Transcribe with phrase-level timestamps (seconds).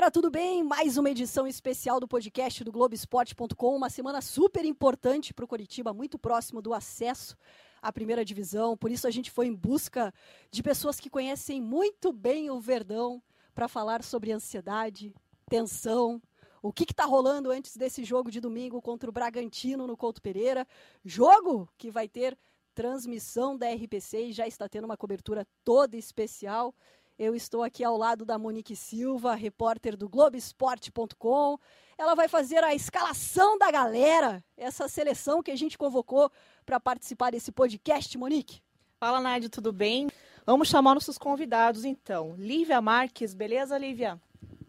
[0.00, 0.62] galera, tudo bem?
[0.62, 3.76] Mais uma edição especial do podcast do Globoesporte.com.
[3.76, 7.36] Uma semana super importante para o Coritiba, muito próximo do acesso
[7.82, 8.78] à primeira divisão.
[8.78, 10.10] Por isso a gente foi em busca
[10.50, 13.22] de pessoas que conhecem muito bem o Verdão
[13.54, 15.14] para falar sobre ansiedade,
[15.50, 16.18] tensão,
[16.62, 20.66] o que está rolando antes desse jogo de domingo contra o Bragantino no Couto Pereira.
[21.04, 22.38] Jogo que vai ter
[22.74, 26.74] transmissão da RPC e já está tendo uma cobertura toda especial.
[27.22, 31.58] Eu estou aqui ao lado da Monique Silva, repórter do Globoesporte.com.
[31.98, 36.32] Ela vai fazer a escalação da galera, essa seleção que a gente convocou
[36.64, 38.62] para participar desse podcast, Monique.
[38.98, 40.08] Fala, Nádia, tudo bem?
[40.46, 42.34] Vamos chamar nossos convidados, então.
[42.38, 44.18] Lívia Marques, beleza, Lívia?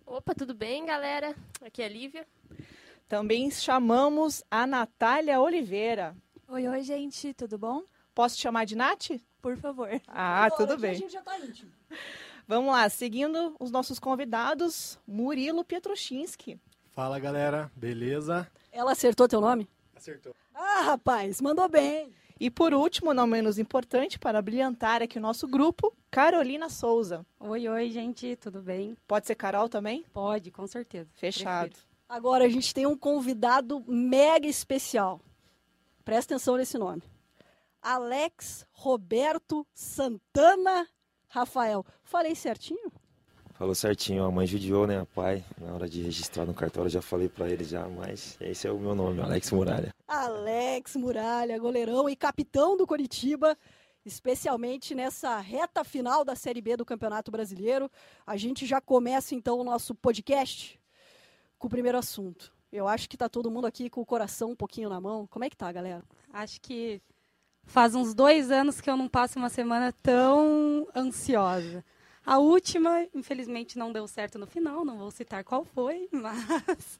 [0.05, 1.33] Opa, tudo bem, galera?
[1.61, 2.27] Aqui é a Lívia.
[3.07, 6.13] Também chamamos a Natália Oliveira.
[6.49, 7.81] Oi, oi, gente, tudo bom?
[8.13, 9.11] Posso te chamar de Nath?
[9.41, 9.89] Por favor.
[10.05, 10.91] Ah, tudo bem.
[10.91, 11.71] A gente já tá íntimo.
[12.51, 16.59] Vamos lá, seguindo os nossos convidados, Murilo Pietrochinski.
[16.89, 18.45] Fala galera, beleza?
[18.73, 19.69] Ela acertou teu nome?
[19.95, 20.35] Acertou.
[20.53, 22.11] Ah, rapaz, mandou bem.
[22.37, 27.25] E por último, não menos importante, para brilhantar aqui o nosso grupo, Carolina Souza.
[27.39, 28.97] Oi, oi, gente, tudo bem?
[29.07, 30.03] Pode ser Carol também?
[30.11, 31.09] Pode, com certeza.
[31.13, 31.69] Fechado.
[31.69, 31.87] Prefiro.
[32.09, 35.21] Agora a gente tem um convidado mega especial.
[36.03, 37.01] Presta atenção nesse nome.
[37.81, 40.85] Alex Roberto Santana
[41.31, 41.85] Rafael.
[42.03, 42.91] Falei certinho?
[43.53, 47.01] Falou certinho, a mãe judiou, né, a pai, na hora de registrar no cartório, já
[47.01, 49.93] falei para ele já, mas esse é o meu nome, Alex Muralha.
[50.07, 53.55] Alex Muralha, goleirão e capitão do Coritiba,
[54.03, 57.89] especialmente nessa reta final da Série B do Campeonato Brasileiro.
[58.25, 60.79] A gente já começa então o nosso podcast
[61.57, 62.51] com o primeiro assunto.
[62.71, 65.27] Eu acho que tá todo mundo aqui com o coração um pouquinho na mão.
[65.27, 66.03] Como é que tá, galera?
[66.33, 67.01] Acho que
[67.65, 71.83] faz uns dois anos que eu não passo uma semana tão ansiosa.
[72.25, 76.99] A última, infelizmente, não deu certo no final, não vou citar qual foi, mas,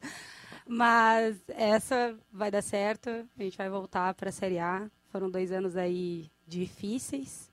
[0.68, 3.10] mas essa vai dar certo.
[3.10, 4.90] A gente vai voltar para a Série A.
[5.10, 7.52] Foram dois anos aí difíceis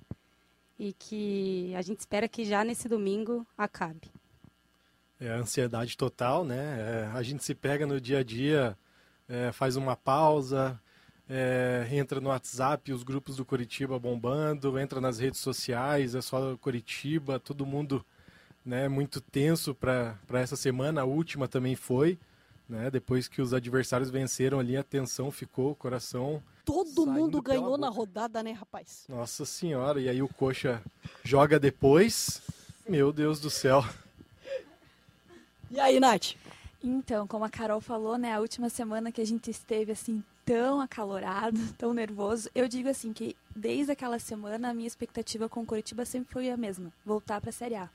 [0.79, 4.11] e que a gente espera que já nesse domingo acabe.
[5.21, 6.57] É a ansiedade total, né?
[6.81, 8.79] É, a gente se pega no dia a dia,
[9.29, 10.81] é, faz uma pausa,
[11.29, 16.57] é, entra no WhatsApp, os grupos do Curitiba bombando, entra nas redes sociais, é só
[16.57, 18.05] Curitiba, todo mundo
[18.65, 21.03] né, muito tenso para essa semana.
[21.03, 22.19] A última também foi,
[22.69, 26.43] né, depois que os adversários venceram ali, a tensão ficou, o coração.
[26.65, 29.05] Todo mundo ganhou na rodada, né, rapaz?
[29.09, 30.83] Nossa senhora, e aí o Coxa
[31.23, 32.43] joga depois.
[32.89, 33.85] Meu Deus do céu.
[35.71, 36.35] E aí, Nath?
[36.83, 40.81] Então, como a Carol falou, né, a última semana que a gente esteve assim tão
[40.81, 42.49] acalorado, tão nervoso.
[42.55, 46.51] Eu digo assim que desde aquela semana a minha expectativa com o Curitiba sempre foi
[46.51, 47.91] a mesma, voltar para a Série A.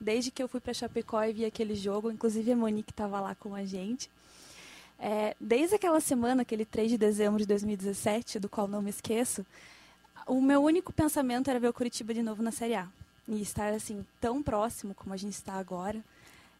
[0.00, 3.36] Desde que eu fui para Chapecó e vi aquele jogo, inclusive a Monique estava lá
[3.36, 4.10] com a gente.
[4.98, 9.46] É, desde aquela semana, aquele 3 de dezembro de 2017, do qual não me esqueço,
[10.26, 12.88] o meu único pensamento era ver o Curitiba de novo na Série A.
[13.28, 16.02] E estar assim tão próximo como a gente está agora.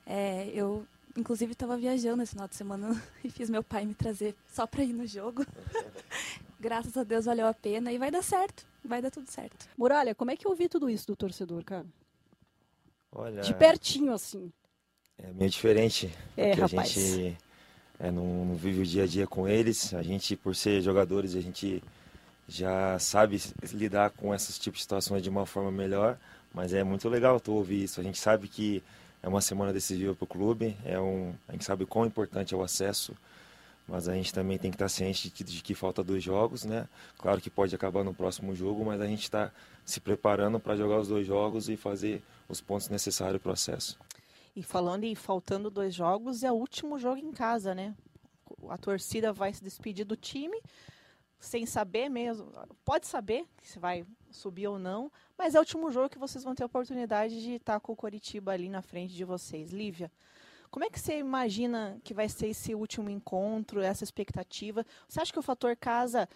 [0.07, 0.87] É, eu
[1.17, 4.83] Inclusive, estava viajando esse final de semana e fiz meu pai me trazer só para
[4.83, 5.45] ir no jogo.
[6.59, 8.65] Graças a Deus valeu a pena e vai dar certo.
[8.85, 9.69] Vai dar tudo certo.
[9.77, 11.87] Muralha, como é que eu ouvi tudo isso do torcedor, cara?
[13.13, 13.43] Olha.
[13.43, 14.51] De pertinho, assim.
[15.19, 16.11] É meio diferente.
[16.37, 16.73] É, rapaz.
[16.73, 17.39] A gente
[18.01, 19.93] é, não, não vive o dia a dia com eles.
[19.95, 21.83] A gente, por ser jogadores, a gente
[22.49, 23.41] já sabe
[23.73, 26.19] lidar com esses tipos de situações de uma forma melhor.
[26.53, 28.01] Mas é muito legal tu ouvir isso.
[28.01, 28.83] A gente sabe que
[29.23, 30.77] é uma semana decisiva para o clube.
[30.85, 33.17] É um, a gente sabe quão importante é o acesso,
[33.87, 36.65] mas a gente também tem que estar ciente de que, de que falta dois jogos,
[36.65, 36.89] né?
[37.19, 39.53] Claro que pode acabar no próximo jogo, mas a gente está
[39.85, 43.99] se preparando para jogar os dois jogos e fazer os pontos necessários para o acesso.
[44.55, 47.95] E falando em faltando dois jogos, é o último jogo em casa, né?
[48.69, 50.61] A torcida vai se despedir do time
[51.41, 52.53] sem saber mesmo.
[52.85, 54.05] Pode saber se vai
[54.37, 57.55] subir ou não, mas é o último jogo que vocês vão ter a oportunidade de
[57.55, 59.71] estar com o Coritiba ali na frente de vocês.
[59.71, 60.11] Lívia,
[60.71, 64.87] como é que você imagina que vai ser esse último encontro, essa expectativa?
[65.07, 66.29] Você acha que o fator casa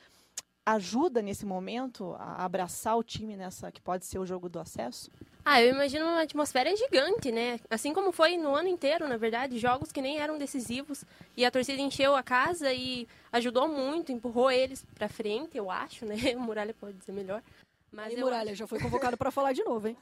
[0.66, 5.10] ajuda nesse momento a abraçar o time nessa que pode ser o jogo do acesso?
[5.44, 7.60] Ah, eu imagino uma atmosfera gigante, né?
[7.70, 11.04] Assim como foi no ano inteiro, na verdade, jogos que nem eram decisivos
[11.36, 16.04] e a torcida encheu a casa e ajudou muito, empurrou eles para frente, eu acho,
[16.04, 16.16] né?
[16.36, 17.42] O Muralha pode dizer melhor.
[17.92, 18.58] Mas e Muralha, acho...
[18.58, 19.96] já foi convocado para falar de novo, hein?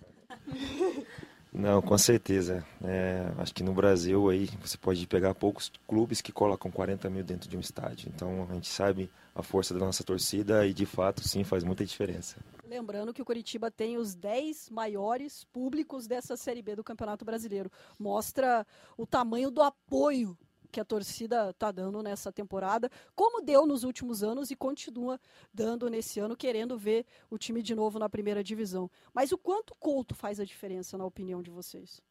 [1.54, 2.66] Não, com certeza.
[2.82, 7.22] É, acho que no Brasil aí você pode pegar poucos clubes que colocam 40 mil
[7.22, 8.10] dentro de um estádio.
[8.12, 11.86] Então a gente sabe a força da nossa torcida e de fato sim faz muita
[11.86, 12.38] diferença.
[12.66, 17.70] Lembrando que o Curitiba tem os 10 maiores públicos dessa Série B do Campeonato Brasileiro.
[17.96, 18.66] Mostra
[18.96, 20.36] o tamanho do apoio
[20.74, 25.20] que a torcida está dando nessa temporada, como deu nos últimos anos e continua
[25.52, 28.90] dando nesse ano, querendo ver o time de novo na primeira divisão.
[29.14, 32.02] Mas o quanto Couto faz a diferença, na opinião de vocês?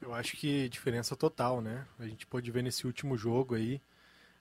[0.00, 1.88] Eu acho que diferença total, né?
[1.98, 3.82] A gente pôde ver nesse último jogo aí,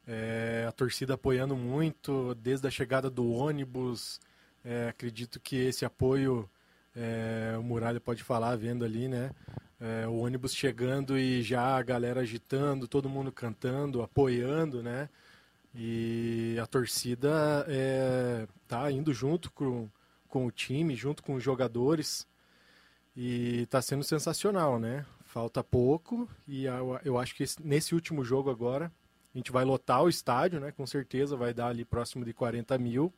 [0.06, 4.20] é, a torcida apoiando muito, desde a chegada do ônibus.
[4.64, 6.48] É, acredito que esse apoio,
[6.96, 9.32] é, o Muralha pode falar, vendo ali, né?
[9.80, 15.08] É, o ônibus chegando e já a galera agitando, todo mundo cantando, apoiando, né?
[15.76, 19.88] E a torcida é, tá indo junto com,
[20.28, 22.28] com o time, junto com os jogadores.
[23.16, 25.06] E está sendo sensacional, né?
[25.26, 26.66] Falta pouco e
[27.04, 28.92] eu, acho que esse, nesse último jogo agora
[29.34, 30.72] a gente vai lotar o estádio, né?
[30.72, 33.14] Com certeza vai dar ali próximo de 40 mil.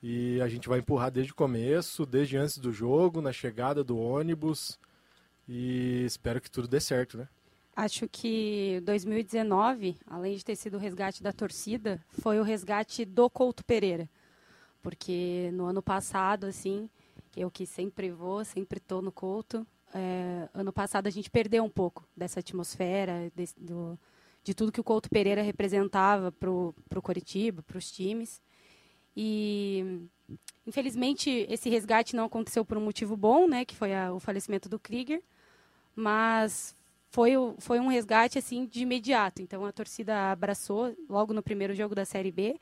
[0.00, 3.98] E a gente vai empurrar desde o começo, desde antes do jogo, na chegada do
[3.98, 4.78] ônibus.
[5.48, 7.28] E espero que tudo dê certo, né?
[7.74, 13.30] Acho que 2019, além de ter sido o resgate da torcida, foi o resgate do
[13.30, 14.08] Couto Pereira.
[14.82, 16.90] Porque no ano passado, assim,
[17.36, 21.70] eu que sempre vou, sempre tô no Couto, é, ano passado a gente perdeu um
[21.70, 23.98] pouco dessa atmosfera, de, do,
[24.42, 28.40] de tudo que o Couto Pereira representava para o Coritiba, para os times.
[29.16, 30.00] E
[30.66, 34.68] infelizmente esse resgate não aconteceu por um motivo bom, né, que foi a, o falecimento
[34.68, 35.22] do Krieger,
[35.94, 36.76] mas
[37.10, 39.42] foi, foi um resgate assim de imediato.
[39.42, 42.58] Então a torcida abraçou logo no primeiro jogo da Série B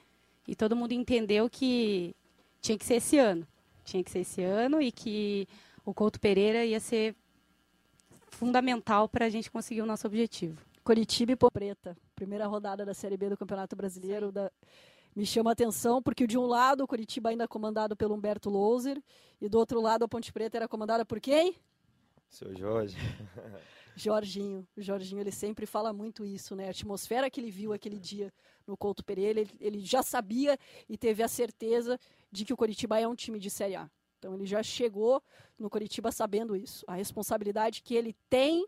[0.46, 2.14] e todo mundo entendeu que
[2.60, 3.46] tinha que ser esse ano,
[3.84, 5.46] tinha que ser esse ano e que
[5.84, 7.14] o Couto Pereira ia ser
[8.28, 10.60] fundamental para a gente conseguir o nosso objetivo.
[10.82, 14.32] Curitiba e Pô Preta, primeira rodada da Série B do Campeonato Brasileiro.
[14.32, 14.50] Da...
[15.14, 18.50] Me chama a atenção porque de um lado o Curitiba ainda é comandado pelo Humberto
[18.50, 19.00] Louser
[19.40, 21.54] e do outro lado a Ponte Preta era comandada por quem?
[22.30, 22.96] Seu Jorge.
[23.94, 24.66] Jorginho.
[24.76, 26.68] O Jorginho, ele sempre fala muito isso, né?
[26.68, 28.32] A atmosfera que ele viu aquele dia
[28.66, 30.56] no Couto Pereira, ele, ele já sabia
[30.88, 31.98] e teve a certeza
[32.30, 33.90] de que o Curitiba é um time de Série A.
[34.18, 35.22] Então ele já chegou
[35.58, 36.84] no Coritiba sabendo isso.
[36.86, 38.66] A responsabilidade que ele tem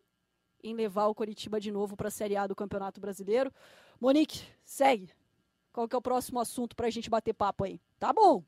[0.63, 3.53] em levar o Coritiba de novo para a Série A do Campeonato Brasileiro.
[4.01, 5.11] Monique, segue.
[5.73, 7.81] Qual que é o próximo assunto para a gente bater papo aí?
[7.99, 8.43] Tá bom.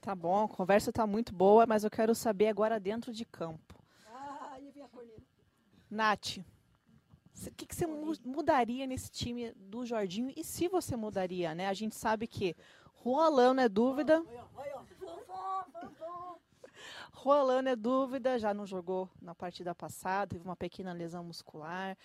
[0.00, 3.78] Tá bom, a conversa tá muito boa, mas eu quero saber agora dentro de campo.
[4.06, 5.20] Ah, aí vem a corneta.
[5.90, 11.68] Nath, o que, que você mudaria nesse time do Jorginho e se você mudaria, né?
[11.68, 12.54] A gente sabe que
[13.02, 14.22] Juan Alano é dúvida.
[14.26, 14.80] Olha, olha.
[17.12, 21.96] Rolando é dúvida, já não jogou na partida passada, teve uma pequena lesão muscular.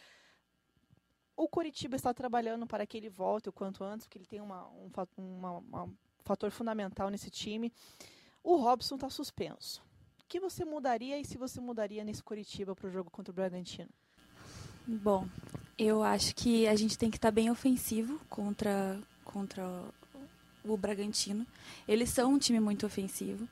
[1.37, 4.67] O Curitiba está trabalhando para que ele volte o quanto antes, porque ele tem uma,
[4.67, 5.89] um, uma, uma
[6.23, 7.71] fator fundamental nesse time.
[8.43, 9.81] O Robson está suspenso.
[10.25, 13.35] O que você mudaria e se você mudaria nesse Curitiba para o jogo contra o
[13.35, 13.89] Bragantino?
[14.87, 15.27] Bom,
[15.77, 19.63] eu acho que a gente tem que estar tá bem ofensivo contra, contra
[20.63, 21.45] o Bragantino.
[21.87, 23.47] Eles são um time muito ofensivo.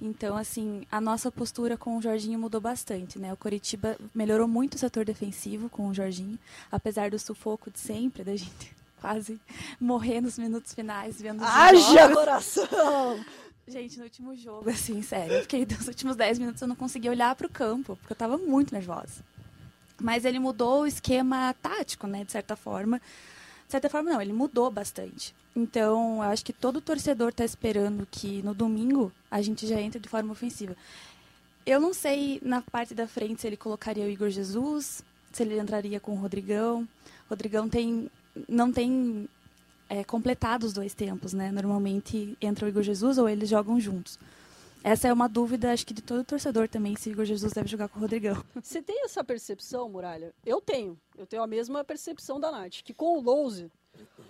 [0.00, 3.32] Então, assim, a nossa postura com o Jorginho mudou bastante, né?
[3.32, 6.38] O Coritiba melhorou muito o setor defensivo com o Jorginho,
[6.72, 9.40] apesar do sufoco de sempre, da gente quase
[9.80, 13.24] morrer nos minutos finais vendo Haja coração!
[13.70, 17.34] Gente, no último jogo, assim, sério, fiquei nos últimos 10 minutos eu não conseguia olhar
[17.36, 19.24] para o campo, porque eu estava muito nervosa.
[20.00, 22.98] Mas ele mudou o esquema tático, né, de certa forma.
[23.66, 25.34] De certa forma, não, ele mudou bastante.
[25.54, 30.00] Então, eu acho que todo torcedor está esperando que no domingo a gente já entre
[30.00, 30.76] de forma ofensiva.
[31.64, 35.58] Eu não sei na parte da frente se ele colocaria o Igor Jesus, se ele
[35.60, 36.88] entraria com o Rodrigão.
[37.26, 38.10] O Rodrigão tem,
[38.48, 39.28] não tem
[39.90, 40.04] é,
[40.64, 41.50] os dois tempos, né?
[41.50, 44.18] Normalmente entra o Igor Jesus ou eles jogam juntos.
[44.84, 47.68] Essa é uma dúvida, acho que de todo torcedor também, se o Igor Jesus deve
[47.68, 48.42] jogar com o Rodrigão.
[48.62, 50.32] Você tem essa percepção, Muralha?
[50.46, 50.98] Eu tenho.
[51.18, 53.70] Eu tenho a mesma percepção da Nath, que com o Louze,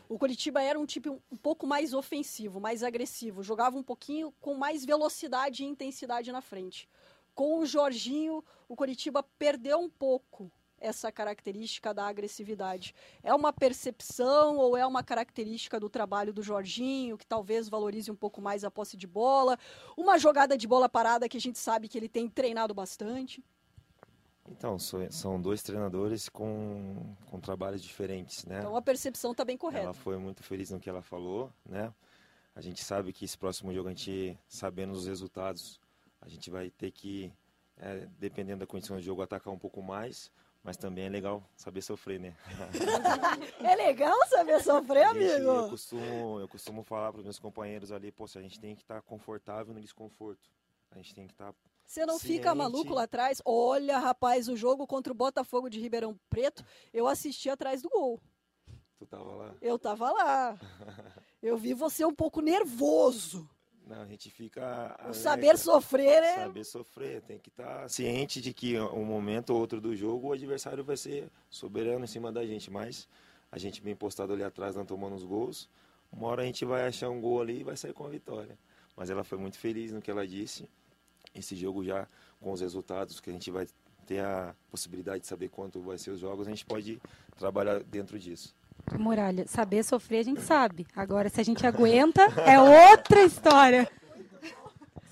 [0.08, 4.54] o Curitiba era um tipo um pouco mais ofensivo, mais agressivo, jogava um pouquinho com
[4.54, 6.88] mais velocidade e intensidade na frente.
[7.32, 12.94] Com o Jorginho, o Curitiba perdeu um pouco essa característica da agressividade.
[13.22, 18.16] É uma percepção ou é uma característica do trabalho do Jorginho, que talvez valorize um
[18.16, 19.58] pouco mais a posse de bola?
[19.96, 23.44] Uma jogada de bola parada que a gente sabe que ele tem treinado bastante?
[24.48, 28.58] Então, são dois treinadores com, com trabalhos diferentes, né?
[28.58, 29.84] Então a percepção está bem correta.
[29.84, 31.92] Ela foi muito feliz no que ela falou, né?
[32.54, 35.80] A gente sabe que esse próximo jogo, a gente, sabendo os resultados,
[36.20, 37.32] a gente vai ter que,
[37.76, 40.32] é, dependendo da condição de jogo, atacar um pouco mais.
[40.62, 42.36] Mas também é legal saber sofrer, né?
[43.64, 45.70] É legal saber sofrer, gente- eu, amigo.
[45.70, 48.82] costumo, eu costumo falar para os meus companheiros ali, pô, se a gente tem que
[48.82, 50.50] estar confortável no desconforto.
[50.90, 52.56] A gente tem que tá estar Você não fica ciente.
[52.56, 53.40] maluco lá atrás?
[53.44, 58.20] Olha, rapaz, o jogo contra o Botafogo de Ribeirão Preto, eu assisti atrás do gol.
[58.98, 59.54] Tu tava lá.
[59.62, 60.58] Eu tava lá.
[61.40, 63.48] Eu vi você um pouco nervoso.
[63.90, 64.60] Não, a gente fica.
[64.60, 64.64] O
[65.02, 66.36] alerta, saber sofrer, né?
[66.36, 67.22] Saber sofrer.
[67.22, 70.96] Tem que estar ciente de que um momento ou outro do jogo o adversário vai
[70.96, 72.70] ser soberano em cima da gente.
[72.70, 73.08] Mas
[73.50, 75.68] a gente bem postado ali atrás, não tomando os gols.
[76.12, 78.56] Uma hora a gente vai achar um gol ali e vai sair com a vitória.
[78.96, 80.70] Mas ela foi muito feliz no que ela disse.
[81.34, 82.06] Esse jogo já
[82.40, 83.66] com os resultados que a gente vai
[84.06, 87.00] ter a possibilidade de saber quanto vai ser os jogos, a gente pode
[87.36, 88.54] trabalhar dentro disso.
[88.98, 90.86] Muralha, saber sofrer a gente sabe.
[90.94, 93.90] Agora, se a gente aguenta, é outra história.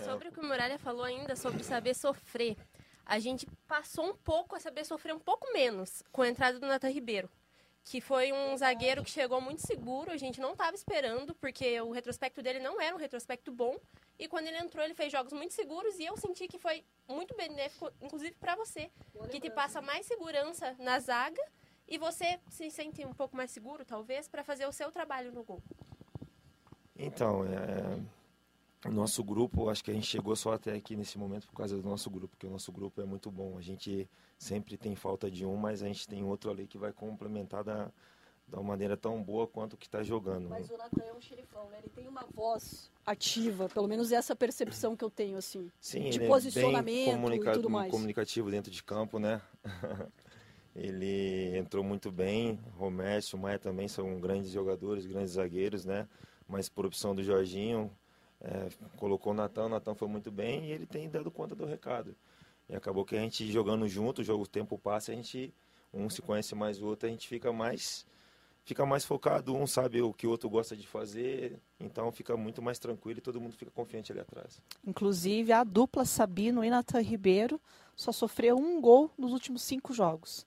[0.04, 2.56] Sobre o que o Muralha falou ainda sobre saber sofrer,
[3.04, 6.66] a gente passou um pouco a saber sofrer um pouco menos com a entrada do
[6.66, 7.30] Nathan Ribeiro,
[7.84, 11.90] que foi um zagueiro que chegou muito seguro, a gente não estava esperando, porque o
[11.90, 13.76] retrospecto dele não era um retrospecto bom,
[14.18, 17.34] e quando ele entrou ele fez jogos muito seguros e eu senti que foi muito
[17.34, 18.90] benéfico, inclusive para você,
[19.30, 21.42] que te passa mais segurança na zaga
[21.88, 25.42] e você se sente um pouco mais seguro, talvez, para fazer o seu trabalho no
[25.42, 25.62] gol.
[26.97, 31.47] Então, é, o nosso grupo, acho que a gente chegou só até aqui nesse momento
[31.47, 33.57] por causa do nosso grupo, porque o nosso grupo é muito bom.
[33.57, 36.92] A gente sempre tem falta de um, mas a gente tem outro ali que vai
[36.92, 37.90] complementar da,
[38.49, 40.49] da maneira tão boa quanto o que está jogando.
[40.49, 41.78] Mas o Natan é um xerifão, né?
[41.78, 45.71] Ele tem uma voz ativa, pelo menos essa percepção que eu tenho, assim.
[45.80, 47.90] Sim, de ele posicionamento é bem comunica- e tudo mais.
[47.90, 49.40] comunicativo dentro de campo, né?
[50.78, 56.08] ele entrou muito bem, Romércio, Maia também são grandes jogadores, grandes zagueiros, né?
[56.49, 57.90] Mas por opção do Jorginho,
[58.40, 61.66] é, colocou o Natan, o Natan foi muito bem e ele tem dado conta do
[61.66, 62.14] recado.
[62.68, 65.52] E acabou que a gente jogando junto, o jogo tempo passa, a gente
[65.92, 68.06] um se conhece mais o outro, a gente fica mais
[68.64, 72.61] fica mais focado, um sabe o que o outro gosta de fazer, então fica muito
[72.61, 74.61] mais tranquilo e todo mundo fica confiante ali atrás.
[74.87, 77.58] Inclusive, a dupla Sabino e Natan Ribeiro
[77.97, 80.47] só sofreu um gol nos últimos cinco jogos.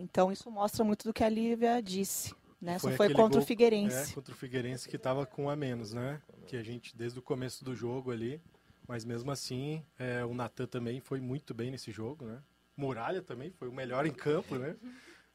[0.00, 2.34] Então, isso mostra muito do que a Lívia disse.
[2.60, 2.78] Né?
[2.78, 4.10] Só foi contra gol- o Figueirense.
[4.12, 6.20] É, contra o Figueirense que estava com a menos, né?
[6.46, 8.40] Que a gente, desde o começo do jogo ali,
[8.86, 12.42] mas mesmo assim, é, o Natan também foi muito bem nesse jogo, né?
[12.76, 14.76] Muralha também foi o melhor em campo, né?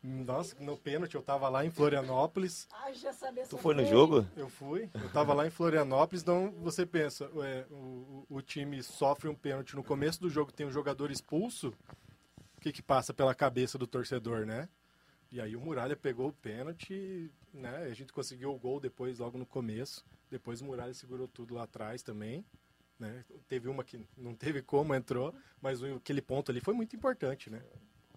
[0.03, 4.23] Nossa, no pênalti eu tava lá em Florianópolis, Haja saber Tu foi no jogo?
[4.37, 9.27] eu fui, eu tava lá em Florianópolis, então você pensa, é, o, o time sofre
[9.27, 11.73] um pênalti no começo do jogo, tem um jogador expulso,
[12.65, 14.67] que que passa pela cabeça do torcedor, né?
[15.31, 17.87] E aí o Muralha pegou o pênalti, né?
[17.91, 20.03] A gente conseguiu o gol depois, logo no começo.
[20.31, 22.43] Depois o Muralha segurou tudo lá atrás também.
[22.97, 23.23] Né?
[23.47, 27.61] Teve uma que não teve como, entrou, mas aquele ponto ali foi muito importante, né?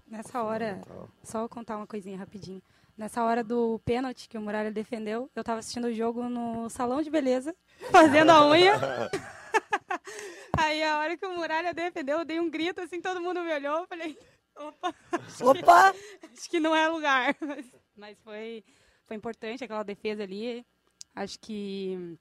[0.07, 0.81] Nessa hora,
[1.23, 2.63] só contar uma coisinha rapidinho.
[2.97, 7.03] Nessa hora do pênalti que o Muralha defendeu, eu tava assistindo o jogo no salão
[7.03, 7.55] de beleza,
[7.93, 8.75] fazendo a unha.
[10.57, 13.53] Aí a hora que o Muralha defendeu, eu dei um grito assim, todo mundo me
[13.53, 14.19] olhou, eu falei,
[14.59, 14.95] opa,
[15.43, 15.95] Opa!
[16.33, 17.37] acho que não é lugar.
[17.41, 18.65] Mas, mas foi,
[19.07, 20.65] foi importante aquela defesa ali.
[21.15, 22.17] Acho que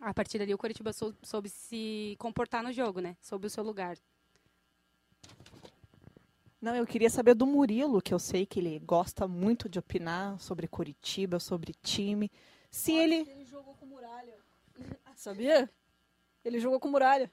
[0.00, 3.16] a partir dali o Coritiba sou- soube se comportar no jogo, né?
[3.20, 3.96] Soube o seu lugar.
[6.60, 10.38] Não, eu queria saber do Murilo, que eu sei que ele gosta muito de opinar
[10.40, 12.30] sobre Curitiba, sobre time.
[12.70, 13.16] Se ele.
[13.30, 14.34] Ele jogou com muralha.
[15.14, 15.70] Sabia?
[16.44, 17.30] Ele jogou com muralha.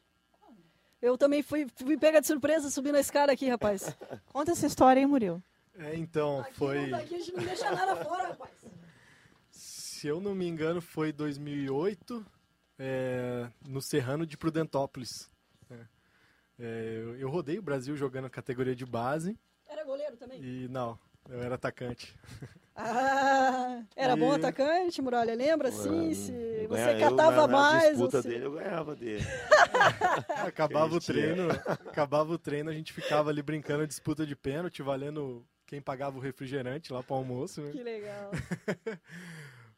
[1.02, 3.96] Eu também fui, fui pega de surpresa subindo a escada aqui, rapaz.
[4.32, 5.42] Conta essa história aí, Murilo.
[5.76, 6.94] É, então, foi.
[6.94, 8.52] Aqui a gente não deixa nada fora, rapaz.
[9.50, 12.26] Se eu não me engano, foi 2008,
[12.80, 15.30] é, no Serrano de Prudentópolis.
[15.70, 15.88] né?
[16.60, 20.40] É, eu, eu rodei o Brasil jogando a categoria de base Era goleiro também?
[20.44, 22.16] e não, eu era atacante.
[22.76, 25.72] Ah, era bom E- atacante, Muralha, lembra?
[25.72, 27.90] Sim, se eu você ganha- eu, catava na, na mais.
[27.90, 29.24] disputa você- dele, eu ganhava dele.
[30.46, 35.46] Acabava o treino, acabava o treino, a gente ficava ali brincando disputa de pênalti, valendo
[35.66, 37.72] quem pagava o refrigerante lá para almoço, né?
[37.72, 38.32] Que legal.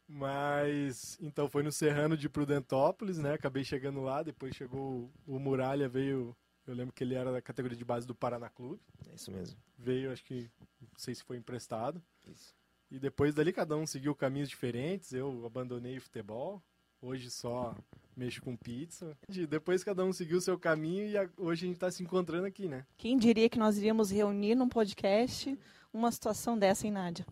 [0.06, 3.34] Mas então foi no Serrano de Prudentópolis, né?
[3.34, 6.36] Acabei chegando lá, depois chegou o, o Muralha, veio,
[6.66, 8.80] eu lembro que ele era da categoria de base do Paraná Clube.
[9.10, 9.58] É isso mesmo.
[9.78, 12.02] Veio, acho que não sei se foi emprestado.
[12.26, 12.54] Isso.
[12.90, 15.12] E depois dali cada um seguiu caminhos diferentes.
[15.12, 16.62] Eu abandonei o futebol.
[17.06, 17.74] Hoje só
[18.16, 19.14] mexo com pizza.
[19.28, 22.46] E depois cada um seguiu o seu caminho e hoje a gente está se encontrando
[22.46, 22.86] aqui, né?
[22.96, 25.58] Quem diria que nós iríamos reunir num podcast
[25.92, 27.26] uma situação dessa, hein, Nádia?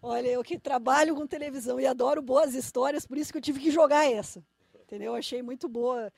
[0.00, 3.58] Olha, eu que trabalho com televisão e adoro boas histórias, por isso que eu tive
[3.58, 4.44] que jogar essa.
[4.82, 5.12] Entendeu?
[5.16, 6.12] Achei muito boa.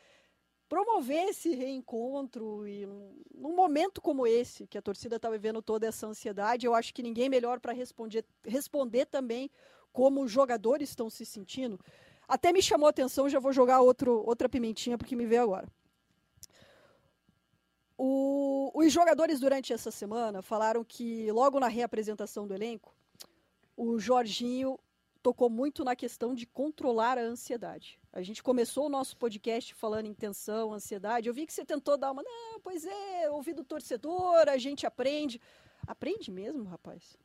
[0.69, 5.87] promover esse reencontro e num, num momento como esse, que a torcida está vivendo toda
[5.87, 9.51] essa ansiedade, eu acho que ninguém melhor para responder, responder também
[9.95, 11.81] como os jogadores estão se sentindo.
[12.29, 15.67] Até me chamou a atenção, já vou jogar outro, outra pimentinha porque me veio agora.
[17.97, 22.95] O, os jogadores durante essa semana falaram que logo na reapresentação do elenco,
[23.77, 24.79] o Jorginho
[25.23, 27.99] tocou muito na questão de controlar a ansiedade.
[28.13, 31.29] A gente começou o nosso podcast falando em tensão, ansiedade.
[31.29, 32.23] Eu vi que você tentou dar uma.
[32.23, 35.41] Não, pois é, ouvido torcedor, a gente aprende.
[35.87, 37.17] Aprende mesmo, rapaz?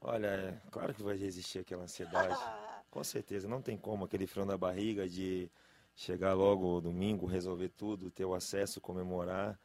[0.00, 2.34] Olha, é claro que vai existir aquela ansiedade.
[2.92, 5.50] Com certeza, não tem como aquele frio na barriga de
[5.96, 9.58] chegar logo domingo, resolver tudo, ter o acesso, comemorar.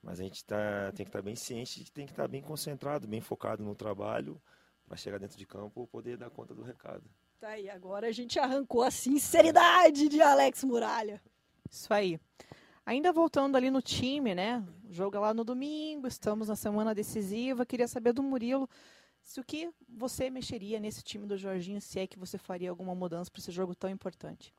[0.00, 2.40] Mas a gente tá, tem que estar tá bem ciente, tem que estar tá bem
[2.40, 4.40] concentrado, bem focado no trabalho,
[4.86, 7.02] para chegar dentro de campo poder dar conta do recado.
[7.40, 11.20] Tá aí, agora a gente arrancou a sinceridade de Alex Muralha.
[11.68, 12.20] Isso aí.
[12.86, 14.64] Ainda voltando ali no time, né?
[14.88, 17.66] O jogo é lá no domingo, estamos na semana decisiva.
[17.66, 18.70] Queria saber do Murilo
[19.28, 22.94] se o que você mexeria nesse time do Jorginho, se é que você faria alguma
[22.94, 24.54] mudança para esse jogo tão importante.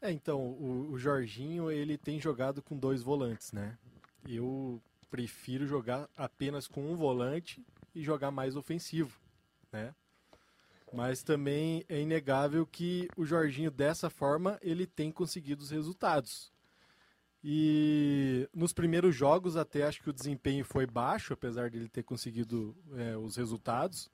[0.00, 3.76] É, então, o, o Jorginho, ele tem jogado com dois volantes, né?
[4.26, 7.62] Eu prefiro jogar apenas com um volante
[7.94, 9.20] e jogar mais ofensivo,
[9.70, 9.94] né?
[10.90, 16.50] Mas também é inegável que o Jorginho, dessa forma, ele tem conseguido os resultados.
[17.46, 22.02] E nos primeiros jogos, até acho que o desempenho foi baixo, apesar de ele ter
[22.02, 24.10] conseguido é, os resultados.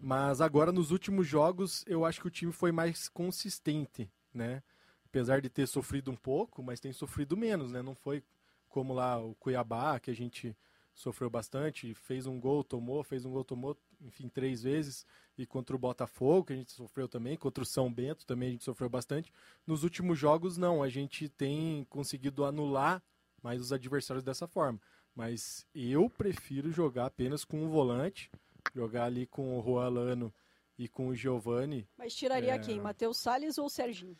[0.00, 4.60] Mas agora, nos últimos jogos, eu acho que o time foi mais consistente, né?
[5.06, 7.80] Apesar de ter sofrido um pouco, mas tem sofrido menos, né?
[7.80, 8.24] Não foi
[8.68, 10.56] como lá o Cuiabá, que a gente
[10.92, 15.04] sofreu bastante, fez um gol, tomou, fez um gol, tomou, enfim, três vezes,
[15.36, 18.52] e contra o Botafogo, que a gente sofreu também, contra o São Bento também a
[18.52, 19.32] gente sofreu bastante.
[19.66, 23.02] Nos últimos jogos, não, a gente tem conseguido anular
[23.42, 24.80] mais os adversários dessa forma.
[25.14, 28.30] Mas eu prefiro jogar apenas com o volante,
[28.74, 30.32] jogar ali com o Roalano
[30.78, 31.88] e com o Giovani.
[31.96, 32.58] Mas tiraria é...
[32.58, 32.80] quem?
[32.80, 34.16] Matheus Salles ou Serginho?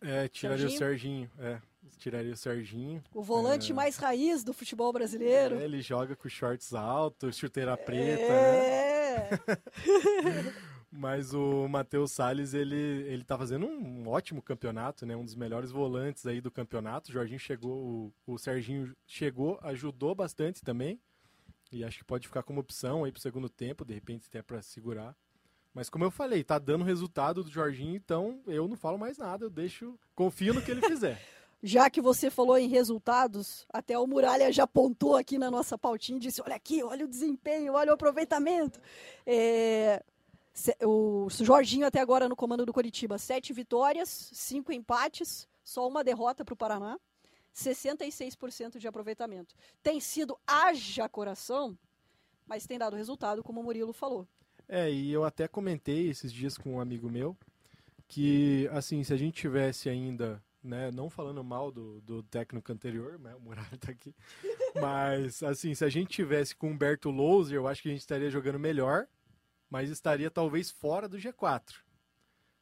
[0.00, 0.76] É, tiraria Serginho?
[0.76, 1.62] o Serginho, é.
[1.98, 3.02] Tiraria o Serginho.
[3.12, 3.74] O volante é...
[3.74, 5.56] mais raiz do futebol brasileiro.
[5.56, 8.88] É, ele joga com shorts altos, chuteira preta, é...
[8.88, 8.91] né?
[10.94, 15.16] Mas o Matheus Salles, ele, ele tá fazendo um ótimo campeonato, né?
[15.16, 17.08] Um dos melhores volantes aí do campeonato.
[17.08, 21.00] O Jorginho chegou, o, o Serginho chegou, ajudou bastante também.
[21.72, 24.60] E acho que pode ficar como opção aí pro segundo tempo, de repente até para
[24.60, 25.16] segurar.
[25.72, 29.46] Mas como eu falei, tá dando resultado do Jorginho, então eu não falo mais nada,
[29.46, 31.18] eu deixo, confio no que ele fizer.
[31.62, 36.16] já que você falou em resultados, até o Muralha já apontou aqui na nossa pautinha
[36.16, 38.80] e disse: olha aqui, olha o desempenho, olha o aproveitamento.
[39.24, 40.02] É,
[40.84, 46.44] o Jorginho até agora no comando do Coritiba, sete vitórias, cinco empates, só uma derrota
[46.44, 46.98] para o Paraná,
[47.54, 49.54] 66% de aproveitamento.
[49.82, 51.78] Tem sido haja coração,
[52.46, 54.26] mas tem dado resultado, como o Murilo falou.
[54.68, 57.36] É, e eu até comentei esses dias com um amigo meu
[58.08, 60.90] que, assim, se a gente tivesse ainda né?
[60.90, 63.34] Não falando mal do, do técnico anterior, né?
[63.34, 64.14] o Muralha tá aqui.
[64.80, 68.00] Mas, assim, se a gente tivesse com o Humberto Louser, eu acho que a gente
[68.00, 69.08] estaria jogando melhor,
[69.68, 71.74] mas estaria talvez fora do G4.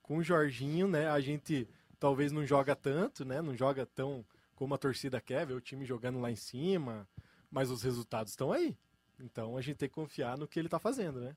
[0.03, 1.09] Com o Jorginho, né?
[1.09, 3.43] A gente talvez não joga tanto, né?
[3.43, 7.09] Não joga tão como a torcida quer, ver o time jogando lá em cima,
[7.51, 8.77] mas os resultados estão aí.
[9.19, 11.37] Então a gente tem que confiar no que ele está fazendo, né?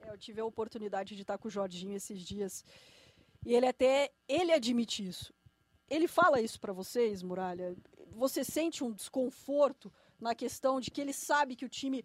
[0.00, 2.64] É, eu tive a oportunidade de estar com o Jorginho esses dias.
[3.44, 5.34] E ele até ele admite isso.
[5.88, 7.76] Ele fala isso para vocês, Muralha?
[8.10, 12.04] Você sente um desconforto na questão de que ele sabe que o time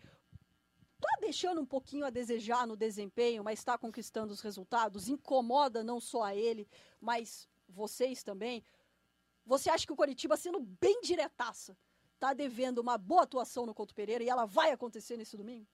[0.95, 5.09] está deixando um pouquinho a desejar no desempenho, mas está conquistando os resultados?
[5.09, 6.67] Incomoda não só a ele,
[6.99, 8.63] mas vocês também?
[9.45, 11.75] Você acha que o Coritiba, sendo bem diretaça,
[12.13, 15.67] está devendo uma boa atuação no Couto Pereira e ela vai acontecer nesse domingo?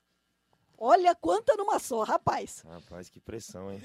[0.78, 2.62] Olha quanta numa só, rapaz.
[2.62, 3.82] Rapaz, que pressão, hein?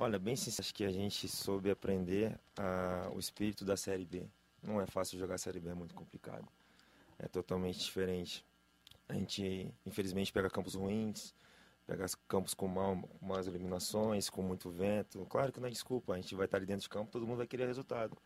[0.00, 4.28] Olha, bem sincero, acho que a gente soube aprender a, o espírito da Série B.
[4.62, 6.46] Não é fácil jogar a Série B, é muito complicado.
[7.18, 8.46] É totalmente diferente.
[9.08, 11.34] A gente, infelizmente, pega campos ruins,
[11.84, 15.26] pega campos com, mal, más eliminações, com muito vento.
[15.28, 17.38] Claro que não é desculpa, a gente vai estar ali dentro de campo, todo mundo
[17.38, 18.16] vai querer resultado.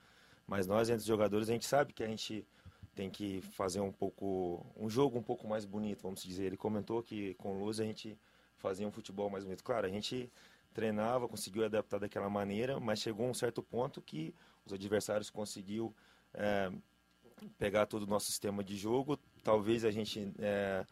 [0.47, 2.47] Mas nós, entre os jogadores, a gente sabe que a gente
[2.95, 6.45] tem que fazer um pouco, um jogo um pouco mais bonito, vamos dizer.
[6.45, 8.15] Ele comentou que com Luz a gente
[8.59, 9.65] fazia um futebol mais bonito.
[9.65, 10.31] Claro, a gente
[10.73, 15.95] treinava, conseguiu adaptar daquela maneira, mas chegou um certo ponto que os adversários conseguiu
[16.35, 16.73] é,
[17.59, 19.19] pegar todo o nosso sistema de jogo.
[19.45, 20.85] Talvez a gente, é,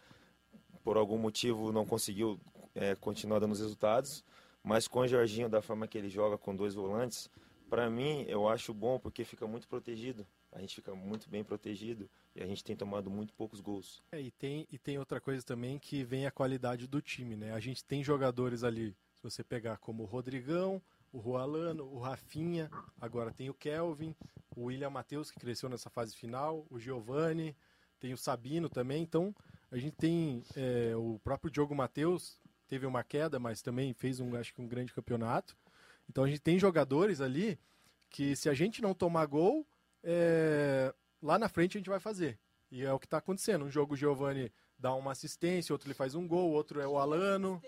[0.85, 2.39] por algum motivo, não conseguiu
[2.75, 4.25] é, continuar dando os resultados,
[4.63, 7.31] mas com o Jorginho, da forma que ele joga com dois volantes,
[7.71, 10.27] Para mim, eu acho bom porque fica muito protegido.
[10.51, 14.03] A gente fica muito bem protegido e a gente tem tomado muito poucos gols.
[14.11, 17.53] É, e, tem, e tem outra coisa também que vem a qualidade do time, né?
[17.53, 20.81] A gente tem jogadores ali, se você pegar como o Rodrigão,
[21.13, 24.17] o Rualano, o Rafinha, agora tem o Kelvin,
[24.57, 27.55] o William Matheus, que cresceu nessa fase final, o Giovani,
[27.99, 29.03] tem o Sabino também.
[29.03, 29.35] Então,
[29.71, 34.35] a gente tem é, o próprio Diogo Matheus, teve uma queda, mas também fez um,
[34.37, 35.55] acho que um grande campeonato.
[36.09, 37.59] Então a gente tem jogadores ali
[38.09, 39.67] que se a gente não tomar gol,
[40.03, 42.39] é, lá na frente a gente vai fazer.
[42.71, 43.67] E é o que está acontecendo.
[43.67, 46.97] Um jogo o Giovani dá uma assistência, outro ele faz um gol, outro é o
[46.97, 47.61] Alano,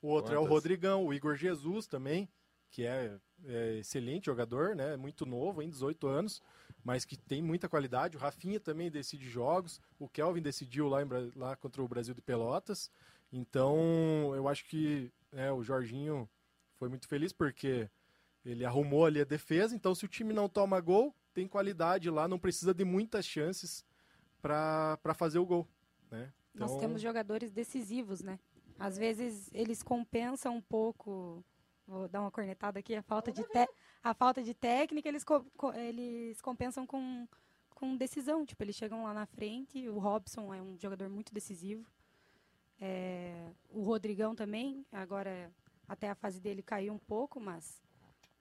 [0.00, 2.28] o outro é o Rodrigão, o Igor Jesus também,
[2.70, 4.96] que é, é, excelente jogador, né?
[4.96, 6.42] Muito novo, em 18 anos,
[6.82, 8.16] mas que tem muita qualidade.
[8.16, 12.20] O Rafinha também decide jogos, o Kelvin decidiu lá, em, lá contra o Brasil de
[12.20, 12.90] Pelotas.
[13.32, 16.28] Então, eu acho que né, o Jorginho
[16.76, 17.88] foi muito feliz porque
[18.44, 19.74] ele arrumou ali a defesa.
[19.74, 23.84] Então, se o time não toma gol, tem qualidade lá, não precisa de muitas chances
[24.40, 25.66] para fazer o gol.
[26.10, 26.32] Né?
[26.54, 26.68] Então...
[26.68, 28.38] Nós temos jogadores decisivos, né?
[28.78, 31.44] Às vezes eles compensam um pouco.
[31.86, 33.68] Vou dar uma cornetada aqui, a falta de, te...
[34.02, 35.44] a falta de técnica, eles, co...
[35.74, 37.28] eles compensam com,
[37.74, 38.44] com decisão.
[38.46, 39.88] Tipo, eles chegam lá na frente.
[39.88, 41.86] O Robson é um jogador muito decisivo.
[42.80, 43.50] É...
[43.70, 45.52] O Rodrigão também, agora
[45.86, 47.82] até a fase dele caiu um pouco, mas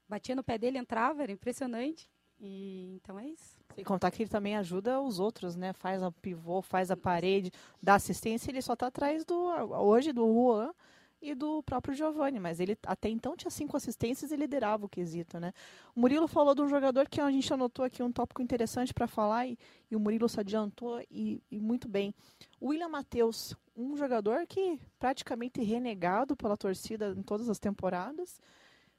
[0.07, 2.09] batia no pé dele, entrava, era impressionante.
[2.45, 3.57] E então é isso.
[3.73, 5.71] Sem contar que ele também ajuda os outros, né?
[5.71, 7.49] Faz a pivô, faz a parede,
[7.81, 10.73] dá assistência, ele só está atrás do hoje do Juan
[11.21, 15.39] e do próprio Giovani, mas ele até então tinha cinco assistências e liderava o quesito,
[15.39, 15.53] né?
[15.95, 19.07] O Murilo falou de um jogador que a gente anotou aqui um tópico interessante para
[19.07, 19.57] falar e,
[19.89, 22.13] e, o Murilo se adiantou e, e muito bem.
[22.59, 28.41] O William Matheus, um jogador que praticamente renegado pela torcida em todas as temporadas.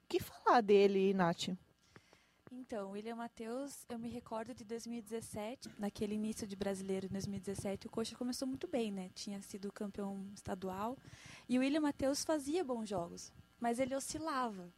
[0.02, 1.50] O que falar dele, Nath?
[2.56, 7.90] Então, William Matheus, eu me recordo de 2017, naquele início de brasileiro, em 2017, o
[7.90, 9.10] Coxa começou muito bem, né?
[9.12, 10.96] Tinha sido campeão estadual.
[11.48, 14.72] E o William Matheus fazia bons jogos, mas ele oscilava.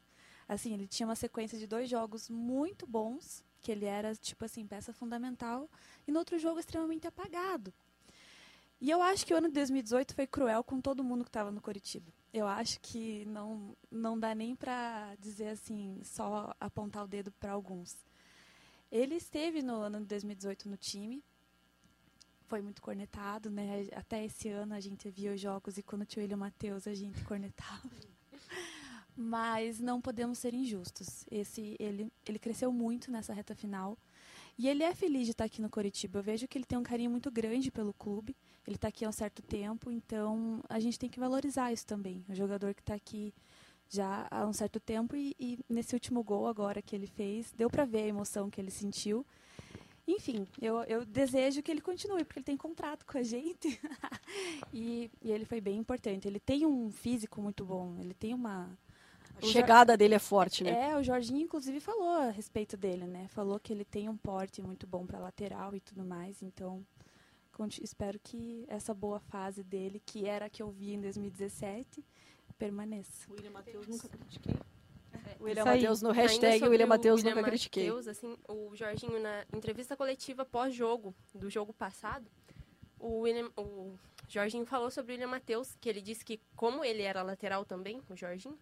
[0.49, 4.67] Assim, ele tinha uma sequência de dois jogos muito bons, que ele era, tipo assim,
[4.67, 5.69] peça fundamental,
[6.09, 7.75] e no outro jogo extremamente apagado.
[8.81, 11.51] E eu acho que o ano de 2018 foi cruel com todo mundo que estava
[11.51, 12.11] no Curitiba.
[12.33, 17.53] Eu acho que não, não dá nem para dizer assim, só apontar o dedo para
[17.53, 18.05] alguns.
[18.91, 21.23] Ele esteve no ano de 2018 no time,
[22.47, 23.89] foi muito cornetado, né?
[23.93, 26.95] Até esse ano a gente via os jogos e quando tinha o William Matheus a
[26.95, 27.91] gente cornetava.
[29.17, 31.25] Mas não podemos ser injustos.
[31.31, 33.99] Esse ele ele cresceu muito nessa reta final.
[34.59, 36.19] E ele é feliz de estar aqui no Coritiba.
[36.19, 38.35] Eu vejo que ele tem um carinho muito grande pelo clube.
[38.66, 42.24] Ele está aqui há um certo tempo, então a gente tem que valorizar isso também.
[42.29, 43.33] O jogador que está aqui
[43.88, 47.70] já há um certo tempo e, e, nesse último gol agora que ele fez, deu
[47.70, 49.24] para ver a emoção que ele sentiu.
[50.09, 53.81] Enfim, eu, eu, desejo que ele continue, porque ele tem contrato com a gente.
[54.72, 56.26] e, e ele foi bem importante.
[56.29, 58.70] Ele tem um físico muito bom, ele tem uma,
[59.42, 59.98] a chegada Jor...
[59.98, 60.90] dele é forte, né?
[60.90, 63.26] É, o Jorginho, inclusive, falou a respeito dele, né?
[63.29, 66.42] Falou que ele tem um porte muito bom para lateral e tudo mais.
[66.42, 66.85] Então,
[67.83, 72.05] espero que essa boa fase dele, que era a que eu vi em 2017,
[72.59, 73.31] permaneça.
[73.31, 74.55] William Matheus nunca critiquei.
[75.12, 77.87] É, William Matheus no hashtag William Matheus nunca critiquei.
[77.87, 82.31] Mateus, assim, o Jorginho, na entrevista coletiva pós-jogo, do jogo passado,
[82.99, 83.95] o, William, o
[84.29, 88.03] Jorginho falou sobre o William Matheus, que ele disse que, como ele era lateral também,
[88.09, 88.59] o Jorginho,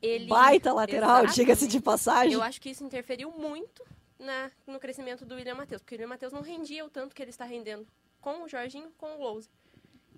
[0.00, 0.26] ele...
[0.26, 2.34] Baita lateral, diga-se de passagem.
[2.34, 3.84] Eu acho que isso interferiu muito
[4.18, 7.22] na, no crescimento do William Matheus, porque o William Matheus não rendia o tanto que
[7.22, 7.86] ele está rendendo
[8.20, 9.48] com o Jorginho, com o Lousa.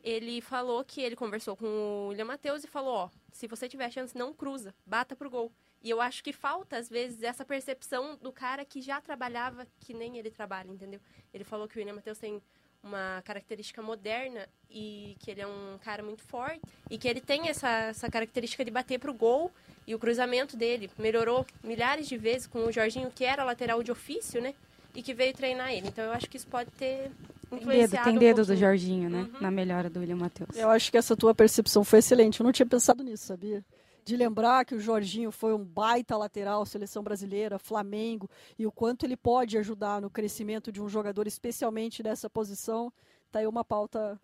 [0.03, 3.91] Ele falou que ele conversou com o William Matheus e falou, ó, se você tiver
[3.91, 5.53] chance, não cruza, bata pro gol.
[5.83, 9.95] E eu acho que falta, às vezes, essa percepção do cara que já trabalhava que
[9.95, 11.01] nem ele trabalha, entendeu?
[11.33, 12.43] Ele falou que o William Matheus tem
[12.83, 17.49] uma característica moderna e que ele é um cara muito forte e que ele tem
[17.49, 19.53] essa, essa característica de bater pro gol
[19.87, 23.93] e o cruzamento dele melhorou milhares de vezes com o Jorginho, que era lateral de
[23.93, 24.55] ofício, né?
[24.95, 25.89] E que veio treinar ele.
[25.89, 27.11] Então eu acho que isso pode ter
[27.51, 29.23] Tem dedo, tem dedo um do Jorginho, né?
[29.23, 29.41] Uhum.
[29.41, 30.57] Na melhora do William Matheus.
[30.57, 32.41] Eu acho que essa tua percepção foi excelente.
[32.41, 33.65] Eu não tinha pensado nisso, sabia?
[34.05, 39.05] de lembrar que o Jorginho foi um baita lateral, seleção brasileira, Flamengo, e o quanto
[39.05, 42.93] ele pode ajudar no crescimento de um jogador, especialmente nessa posição.
[43.31, 44.21] Tá aí uma pauta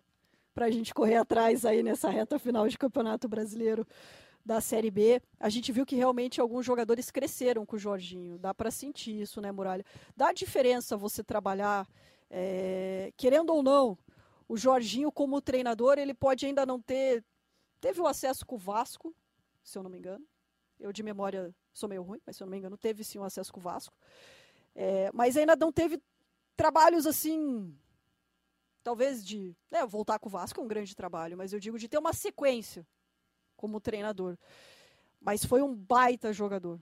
[0.53, 3.87] para a gente correr atrás aí nessa reta final de Campeonato Brasileiro
[4.43, 5.21] da Série B.
[5.39, 8.39] A gente viu que realmente alguns jogadores cresceram com o Jorginho.
[8.39, 9.85] Dá para sentir isso, né, Muralha?
[10.15, 11.87] Dá diferença você trabalhar,
[12.29, 13.97] é, querendo ou não,
[14.47, 17.23] o Jorginho como treinador, ele pode ainda não ter
[17.79, 19.15] teve o acesso com o Vasco,
[19.63, 20.25] se eu não me engano.
[20.79, 23.23] Eu de memória Sou meio ruim, mas se eu não me engano, teve sim um
[23.23, 23.95] acesso com o Vasco.
[24.73, 26.01] É, mas ainda não teve
[26.55, 27.77] trabalhos assim.
[28.83, 29.55] Talvez de.
[29.69, 32.13] Né, voltar com o Vasco é um grande trabalho, mas eu digo de ter uma
[32.13, 32.83] sequência
[33.55, 34.35] como treinador.
[35.21, 36.79] Mas foi um baita jogador.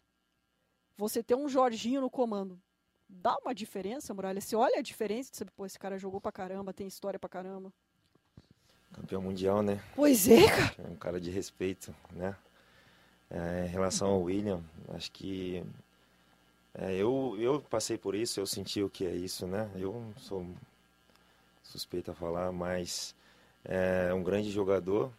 [0.96, 2.58] Você ter um Jorginho no comando.
[3.08, 4.41] Dá uma diferença, Muralha?
[4.41, 7.72] Você olha a diferença, você, pô, esse cara jogou pra caramba, tem história pra caramba.
[8.94, 9.82] Campeão mundial, né?
[9.96, 10.76] Pois é, cara.
[10.80, 12.36] É um cara de respeito, né?
[13.30, 15.63] É, em relação ao William, acho que
[16.74, 19.70] é, eu, eu passei por isso, eu senti o que é isso, né?
[19.76, 20.46] Eu sou
[21.63, 23.15] suspeito a falar, mas
[23.63, 25.12] é um grande jogador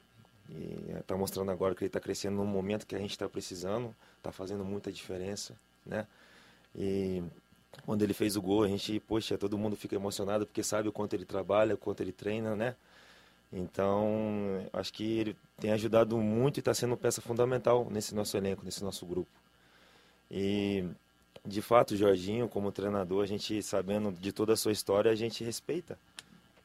[0.49, 3.94] e está mostrando agora que ele está crescendo num momento que a gente está precisando,
[4.18, 6.07] está fazendo muita diferença, né?
[6.75, 7.22] E
[7.85, 10.93] quando ele fez o gol, a gente, poxa, todo mundo fica emocionado porque sabe o
[10.93, 12.75] quanto ele trabalha, o quanto ele treina, né?
[13.53, 18.65] Então, acho que ele tem ajudado muito e está sendo peça fundamental nesse nosso elenco,
[18.65, 19.31] nesse nosso grupo.
[20.31, 20.85] E,
[21.45, 25.45] de fato, Jorginho, como treinador, a gente, sabendo de toda a sua história, a gente
[25.45, 25.99] respeita.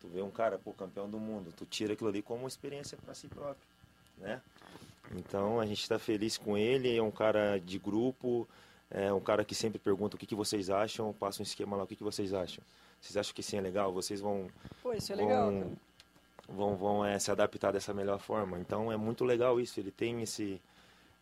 [0.02, 3.14] Tu vê um cara, pô, campeão do mundo, tu tira aquilo ali como experiência para
[3.14, 3.68] si próprio,
[4.18, 4.42] né?
[5.16, 8.48] Então, a gente está feliz com ele, é um cara de grupo,
[8.92, 11.84] é um cara que sempre pergunta o que, que vocês acham, passa um esquema lá,
[11.84, 12.64] o que, que vocês acham.
[13.00, 13.92] Vocês acham que sim é legal?
[13.94, 14.48] Vocês vão...
[14.84, 15.68] Pô, isso é vão, legal, cara.
[16.50, 18.60] vão, vão é, se adaptar dessa melhor forma.
[18.60, 19.80] Então é muito legal isso.
[19.80, 20.62] Ele tem esse,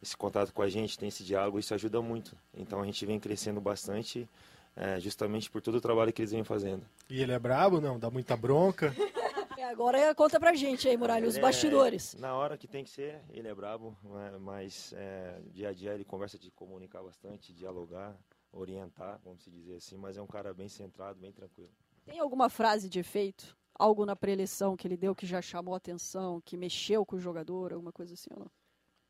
[0.01, 2.35] esse contato com a gente, tem esse diálogo, isso ajuda muito.
[2.53, 4.27] Então a gente vem crescendo bastante,
[4.75, 6.83] é, justamente por todo o trabalho que eles vêm fazendo.
[7.07, 7.99] E ele é brabo, não?
[7.99, 8.93] Dá muita bronca.
[9.69, 12.15] É, agora conta pra gente aí, Muralha, os é- bastidores.
[12.15, 15.93] na hora que tem que ser, ele é brabo, né, mas é, dia a dia
[15.93, 18.17] ele conversa de comunicar bastante, dialogar,
[18.51, 21.69] orientar, vamos se dizer assim, mas é um cara bem centrado, bem tranquilo.
[22.03, 23.55] Tem alguma frase de efeito?
[23.75, 27.19] Algo na preleção que ele deu que já chamou a atenção, que mexeu com o
[27.19, 28.51] jogador, alguma coisa assim ou não?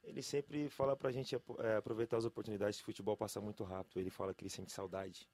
[0.04, 3.98] Ele sempre fala pra gente é, aproveitar as oportunidades que o futebol passa muito rápido.
[3.98, 5.30] Ele fala que ele sente saudade.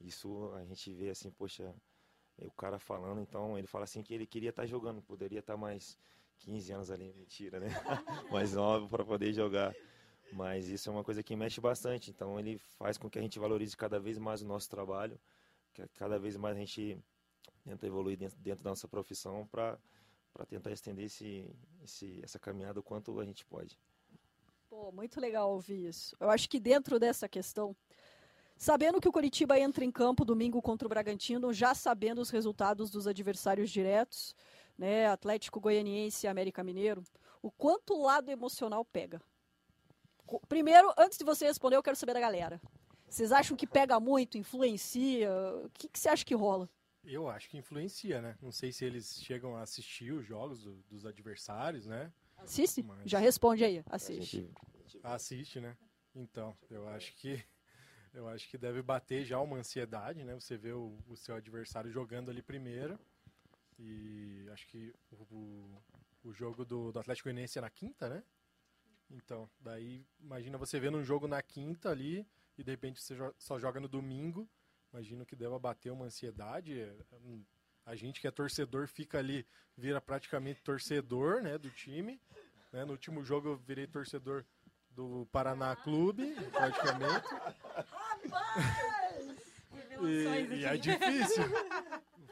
[0.00, 1.74] Isso a gente vê assim, poxa, é
[2.46, 5.98] o cara falando, então ele fala assim que ele queria estar jogando, poderia estar mais
[6.38, 7.68] 15 anos ali, mentira, né?
[8.30, 9.74] mais novo para poder jogar.
[10.32, 13.38] Mas isso é uma coisa que mexe bastante, então ele faz com que a gente
[13.38, 15.18] valorize cada vez mais o nosso trabalho,
[15.72, 16.98] que cada vez mais a gente
[17.64, 19.78] tenta evoluir dentro, dentro da nossa profissão para
[20.48, 21.50] tentar estender esse,
[21.82, 23.76] esse, essa caminhada o quanto a gente pode.
[24.68, 26.16] Pô, muito legal ouvir isso.
[26.20, 27.76] Eu acho que dentro dessa questão,
[28.60, 32.90] sabendo que o Coritiba entra em campo domingo contra o Bragantino, já sabendo os resultados
[32.90, 34.36] dos adversários diretos,
[34.76, 37.02] né, Atlético Goianiense e América Mineiro,
[37.40, 39.18] o quanto o lado emocional pega?
[40.46, 42.60] Primeiro, antes de você responder, eu quero saber da galera.
[43.08, 45.30] Vocês acham que pega muito, influencia?
[45.64, 46.68] O que, que você acha que rola?
[47.02, 48.36] Eu acho que influencia, né?
[48.42, 52.12] Não sei se eles chegam a assistir os jogos do- dos adversários, né?
[52.36, 52.82] Assiste?
[52.82, 54.48] Mas- Já responde aí, assiste.
[55.02, 55.76] Assiste, né?
[56.14, 57.42] Então, eu acho que
[58.12, 60.34] eu acho que deve bater já uma ansiedade, né?
[60.34, 62.98] Você vê o, o seu adversário jogando ali primeiro.
[63.78, 65.80] E acho que o,
[66.24, 68.22] o, jogo do, do Atlético Goianiense é na quinta, né?
[69.08, 72.26] Então, daí imagina você vendo um jogo na quinta ali
[72.58, 74.48] e de repente você só joga no domingo.
[74.92, 76.80] Imagino que deva bater uma ansiedade.
[76.80, 77.44] É, hum,
[77.86, 79.46] A gente que é torcedor fica ali,
[79.76, 82.20] vira praticamente torcedor, né, do time.
[82.72, 82.84] né?
[82.84, 84.44] No último jogo eu virei torcedor
[84.90, 87.24] do Paraná Clube, praticamente.
[90.02, 91.44] E, e é difícil.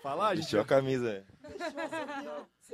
[0.02, 1.24] Falar, a gente vestiu a camisa.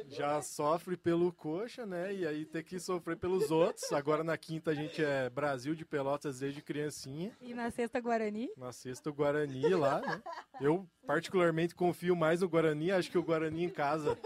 [0.09, 2.15] já sofre pelo coxa, né?
[2.15, 3.91] E aí tem que sofrer pelos outros.
[3.93, 7.33] Agora na quinta a gente é Brasil de Pelotas desde criancinha.
[7.41, 8.51] E na sexta Guarani.
[8.57, 10.23] Na sexta o Guarani lá, né?
[10.61, 12.93] Eu particularmente confio mais no Guarani.
[12.93, 14.19] Acho que o Guarani em casa,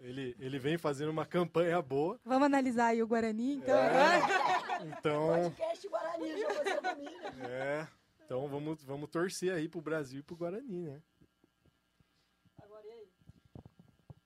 [0.00, 2.18] ele, ele vem fazendo uma campanha boa.
[2.24, 4.51] Vamos analisar aí o Guarani, então, É.
[4.84, 7.46] Então, Podcast Guarani, já você domingo.
[7.48, 7.88] é...
[8.24, 11.02] Então vamos, vamos torcer aí pro Brasil e pro Guarani, né?
[12.62, 13.08] Agora e aí?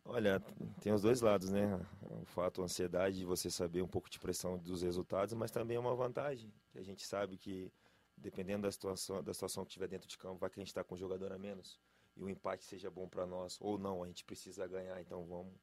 [0.04, 0.40] Olha,
[0.80, 1.80] tem os dois lados, né?
[2.02, 5.76] O fato, a ansiedade de você saber um pouco de pressão dos resultados, mas também
[5.76, 7.72] é uma vantagem, que a gente sabe que
[8.16, 10.82] dependendo da situação, da situação que tiver dentro de campo, vai que a gente está
[10.82, 11.78] com um jogador a menos
[12.16, 15.54] e o empate seja bom para nós ou não, a gente precisa ganhar, então vamos,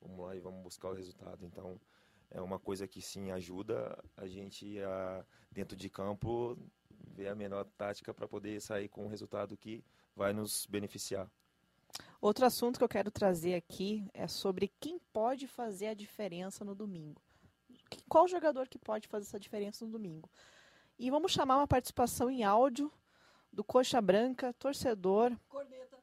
[0.00, 1.44] vamos lá e vamos buscar o resultado.
[1.44, 1.78] Então
[2.30, 6.58] é uma coisa que sim ajuda a gente a dentro de campo
[6.90, 11.30] ver a melhor tática para poder sair com um resultado que vai nos beneficiar.
[12.20, 16.74] Outro assunto que eu quero trazer aqui é sobre quem pode fazer a diferença no
[16.74, 17.22] domingo.
[18.08, 20.30] Qual jogador que pode fazer essa diferença no domingo?
[20.98, 22.92] E vamos chamar uma participação em áudio
[23.52, 25.98] do Coxa Branca, torcedor, Corneta.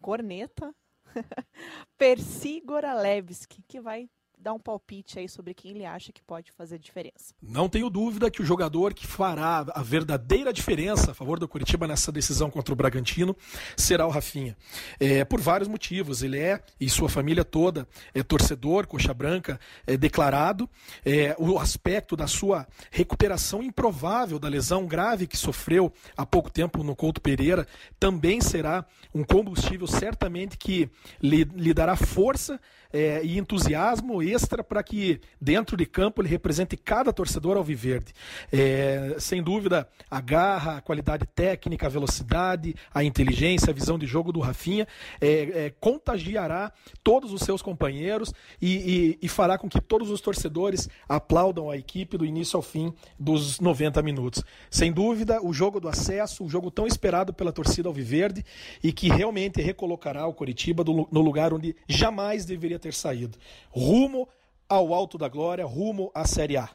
[0.00, 0.74] corneta,
[1.96, 6.78] Percy Goralewski, que vai dar um palpite aí sobre quem ele acha que pode fazer
[6.78, 7.34] diferença.
[7.42, 11.86] Não tenho dúvida que o jogador que fará a verdadeira diferença a favor do Curitiba
[11.86, 13.36] nessa decisão contra o Bragantino
[13.76, 14.56] será o Rafinha.
[15.00, 16.22] É, por vários motivos.
[16.22, 20.68] Ele é, e sua família toda, é torcedor, coxa branca, é declarado.
[21.04, 26.82] É, o aspecto da sua recuperação improvável da lesão grave que sofreu há pouco tempo
[26.82, 27.66] no Couto Pereira
[27.98, 32.60] também será um combustível certamente que lhe, lhe dará força
[32.92, 38.12] é, e entusiasmo extra para que dentro de campo ele represente cada torcedor alviverde.
[38.50, 44.06] É, sem dúvida, a garra, a qualidade técnica, a velocidade, a inteligência, a visão de
[44.06, 44.86] jogo do Rafinha
[45.20, 46.72] é, é contagiará
[47.02, 51.76] todos os seus companheiros e, e, e fará com que todos os torcedores aplaudam a
[51.76, 54.42] equipe do início ao fim dos 90 minutos.
[54.70, 58.44] Sem dúvida, o jogo do acesso, o jogo tão esperado pela torcida alviverde
[58.82, 63.38] e que realmente recolocará o Coritiba no lugar onde jamais deveria ter saído.
[63.70, 64.28] Rumo
[64.68, 66.68] ao alto da glória, rumo à Série A.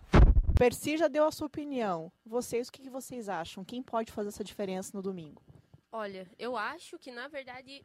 [0.58, 2.12] Percy já deu a sua opinião.
[2.26, 3.66] Vocês, o que vocês acham?
[3.66, 5.42] Quem pode fazer essa diferença no domingo?
[5.92, 7.84] Olha, eu acho que, na verdade,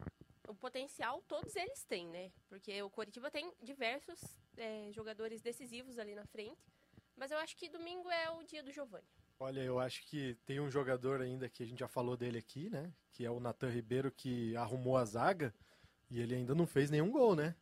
[0.49, 2.31] o potencial todos eles têm, né?
[2.49, 4.21] Porque o Coritiba tem diversos
[4.57, 6.73] é, jogadores decisivos ali na frente.
[7.17, 9.05] Mas eu acho que domingo é o dia do Giovani.
[9.41, 12.71] Olha, eu acho que tem um jogador ainda que a gente já falou dele aqui,
[12.71, 12.93] né?
[13.13, 15.55] Que é o Natan Ribeiro, que arrumou a zaga
[16.11, 17.55] e ele ainda não fez nenhum gol, né?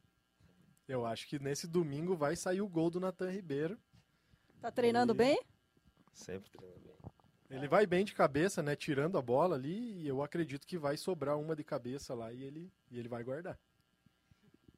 [0.88, 3.78] Eu acho que nesse domingo vai sair o gol do Natan Ribeiro.
[4.60, 5.16] Tá treinando e...
[5.16, 5.40] bem?
[6.12, 6.96] Sempre treinando bem.
[7.48, 8.74] Ele vai bem de cabeça, né?
[8.74, 12.42] Tirando a bola ali, e eu acredito que vai sobrar uma de cabeça lá e
[12.42, 13.58] ele, e ele vai guardar.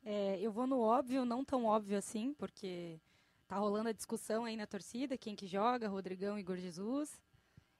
[0.05, 3.01] É, eu vou no óbvio, não tão óbvio assim, porque
[3.47, 7.23] tá rolando a discussão aí na torcida, quem que joga, Rodrigão e Igor Jesus.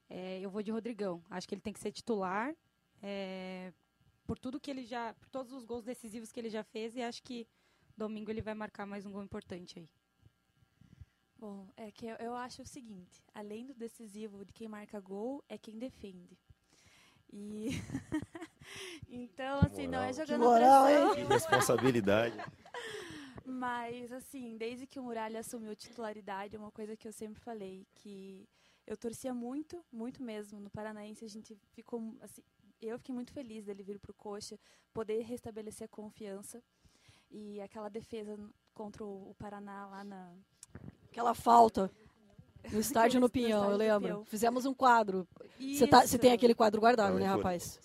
[0.09, 1.23] É, eu vou de Rodrigão.
[1.31, 2.55] Acho que ele tem que ser titular.
[3.03, 3.73] É,
[4.27, 5.13] por tudo que ele já.
[5.15, 7.47] Por todos os gols decisivos que ele já fez, e acho que
[7.99, 9.89] domingo ele vai marcar mais um gol importante aí.
[11.37, 15.45] Bom, é que eu, eu acho o seguinte, além do decisivo de quem marca gol,
[15.49, 16.39] é quem defende.
[17.33, 17.71] E
[19.09, 19.91] então, assim, moral.
[19.91, 21.15] não é jogando moral, pressão.
[21.15, 22.37] Que responsabilidade.
[23.45, 27.87] Mas, assim, desde que o Muralha assumiu titularidade, é uma coisa que eu sempre falei,
[27.95, 28.49] que
[28.87, 30.61] eu torcia muito, muito mesmo.
[30.61, 32.43] No Paranaense a gente ficou, assim,
[32.81, 34.59] eu fiquei muito feliz dele vir para o Coxa,
[34.93, 36.63] poder restabelecer a confiança.
[37.31, 38.39] E aquela defesa
[38.75, 40.33] contra o Paraná lá na...
[41.11, 41.91] Aquela falta.
[42.73, 44.25] No estádio no Pinhão, eu lembro.
[44.25, 45.27] Fizemos um quadro.
[45.59, 47.81] Você tá, tem aquele quadro guardado, né, rapaz?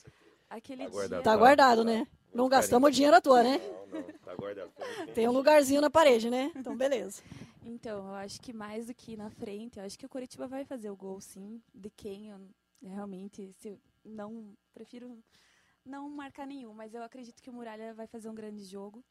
[0.49, 2.08] Aquele tá guardado, tá guardado né?
[2.34, 3.58] Não gastamos dinheiro à toa, né?
[3.58, 4.71] Não, não, tá guardado.
[5.13, 6.51] Tem um lugarzinho na parede, né?
[6.56, 7.21] Então, beleza.
[7.65, 10.65] Então, eu acho que mais do que na frente, eu acho que o Coritiba vai
[10.65, 11.62] fazer o gol, sim.
[11.73, 12.39] De quem eu
[12.82, 15.17] realmente, se não, prefiro
[15.86, 19.03] não marcar nenhum, mas eu acredito que o Muralha vai fazer um grande jogo,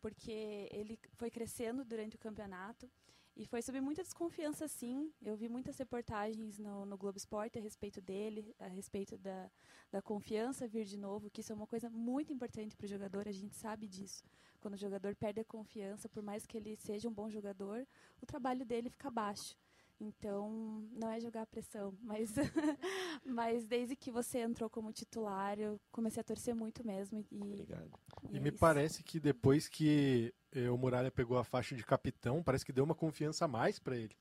[0.00, 2.90] porque ele foi crescendo durante o campeonato.
[3.36, 5.12] E foi sob muita desconfiança, sim.
[5.22, 9.50] Eu vi muitas reportagens no, no Globo Esporte a respeito dele, a respeito da,
[9.90, 13.28] da confiança vir de novo, que isso é uma coisa muito importante para o jogador,
[13.28, 14.24] a gente sabe disso.
[14.60, 17.86] Quando o jogador perde a confiança, por mais que ele seja um bom jogador,
[18.20, 19.56] o trabalho dele fica baixo.
[20.00, 22.34] Então, não é jogar pressão, mas,
[23.24, 27.24] mas desde que você entrou como titular, eu comecei a torcer muito mesmo.
[27.30, 27.90] E, Obrigado.
[28.30, 28.58] E, e é me isso.
[28.58, 32.82] parece que depois que eh, o Muralha pegou a faixa de capitão, parece que deu
[32.82, 34.16] uma confiança a mais para ele.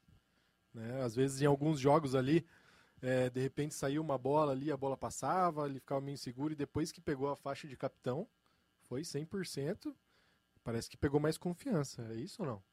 [0.73, 1.01] Né?
[1.01, 2.45] Às vezes, em alguns jogos ali,
[3.01, 6.57] é, de repente saiu uma bola ali, a bola passava, ele ficava meio inseguro, e
[6.57, 8.27] depois que pegou a faixa de capitão,
[8.87, 9.95] foi 100%.
[10.61, 12.63] Parece que pegou mais confiança, é isso ou não?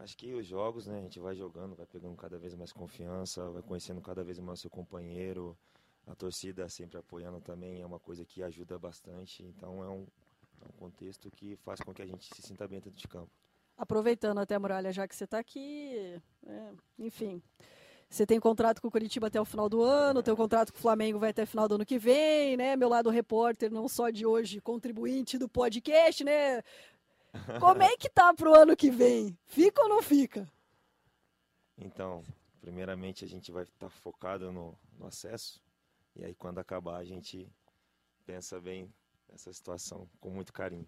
[0.00, 3.50] Acho que os jogos, né, a gente vai jogando, vai pegando cada vez mais confiança,
[3.50, 5.54] vai conhecendo cada vez mais o seu companheiro,
[6.06, 10.06] a torcida sempre apoiando também é uma coisa que ajuda bastante, então é um,
[10.62, 13.30] é um contexto que faz com que a gente se sinta bem dentro de campo.
[13.76, 17.42] Aproveitando até, Muralha, já que você está aqui, é, enfim,
[18.10, 20.82] você tem contrato com o Curitiba até o final do ano, teu contrato com o
[20.82, 22.74] Flamengo vai até o final do ano que vem, né?
[22.74, 26.60] Meu lado repórter, não só de hoje, contribuinte do podcast, né?
[27.60, 29.38] Como é que tá pro ano que vem?
[29.46, 30.48] Fica ou não fica?
[31.78, 32.24] Então,
[32.60, 35.60] primeiramente a gente vai estar tá focado no, no, acesso.
[36.14, 37.50] E aí quando acabar a gente
[38.26, 38.92] pensa bem
[39.28, 40.86] nessa situação com muito carinho.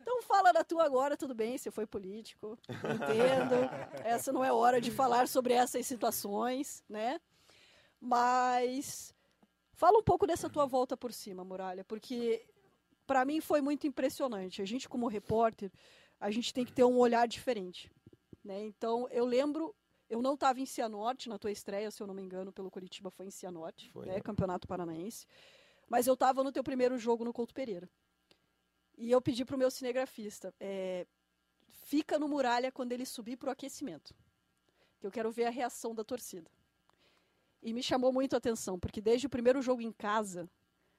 [0.00, 3.54] Então fala da tua agora, tudo bem, você foi político, entendo.
[4.04, 7.20] Essa não é hora de falar sobre essas situações, né?
[8.00, 9.14] Mas
[9.72, 12.46] fala um pouco dessa tua volta por cima, Muralha, porque
[13.06, 14.62] para mim foi muito impressionante.
[14.62, 15.70] A gente, como repórter,
[16.20, 17.90] a gente tem que ter um olhar diferente.
[18.42, 18.62] Né?
[18.64, 19.74] Então, eu lembro,
[20.08, 23.10] eu não estava em Cianorte na tua estreia, se eu não me engano, pelo Curitiba
[23.10, 24.20] foi em Cianorte, foi, né?
[24.20, 25.26] Campeonato Paranaense.
[25.88, 27.88] Mas eu estava no teu primeiro jogo no Couto Pereira.
[28.96, 31.06] E eu pedi para o meu cinegrafista, é,
[31.68, 34.14] fica no Muralha quando ele subir para o aquecimento.
[35.00, 36.50] Que eu quero ver a reação da torcida.
[37.62, 40.48] E me chamou muito a atenção, porque desde o primeiro jogo em casa,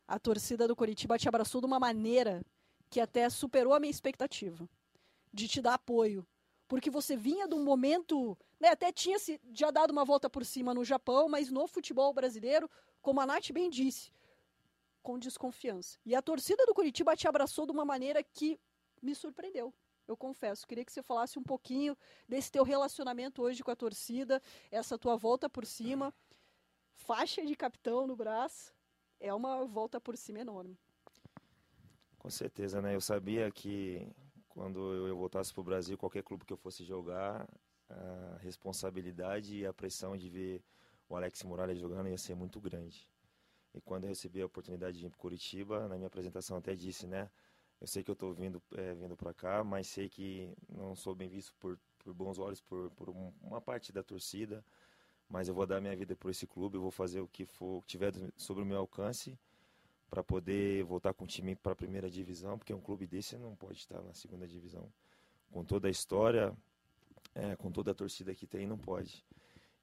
[0.07, 2.43] a torcida do Coritiba te abraçou de uma maneira
[2.89, 4.69] que até superou a minha expectativa
[5.33, 6.25] de te dar apoio.
[6.67, 10.45] Porque você vinha de um momento, né, até tinha se, já dado uma volta por
[10.45, 12.69] cima no Japão, mas no futebol brasileiro,
[13.01, 14.11] como a Nath bem disse,
[15.03, 15.99] com desconfiança.
[16.05, 18.59] E a torcida do Curitiba te abraçou de uma maneira que
[19.01, 19.73] me surpreendeu.
[20.07, 21.97] Eu confesso, queria que você falasse um pouquinho
[22.27, 24.41] desse teu relacionamento hoje com a torcida,
[24.71, 26.13] essa tua volta por cima,
[26.93, 28.74] faixa de capitão no braço,
[29.19, 30.77] é uma volta por cima enorme.
[32.17, 32.95] Com certeza, né?
[32.95, 34.07] Eu sabia que
[34.49, 37.47] quando eu voltasse para o Brasil, qualquer clube que eu fosse jogar,
[37.89, 40.63] a responsabilidade e a pressão de ver
[41.07, 43.07] o Alex Muralha jogando ia ser muito grande.
[43.73, 47.05] E quando eu recebi a oportunidade de ir para Curitiba, na minha apresentação até disse,
[47.05, 47.29] né?
[47.79, 51.13] Eu sei que eu estou vindo é, vindo para cá, mas sei que não sou
[51.13, 54.63] bem visto por, por bons olhos por, por uma parte da torcida.
[55.29, 57.81] Mas eu vou dar minha vida por esse clube, eu vou fazer o que for,
[57.81, 59.37] que tiver sobre o meu alcance
[60.09, 63.55] para poder voltar com o time para a primeira divisão, porque um clube desse não
[63.55, 64.87] pode estar na segunda divisão.
[65.51, 66.55] Com toda a história,
[67.33, 69.25] é, com toda a torcida que tem, não pode.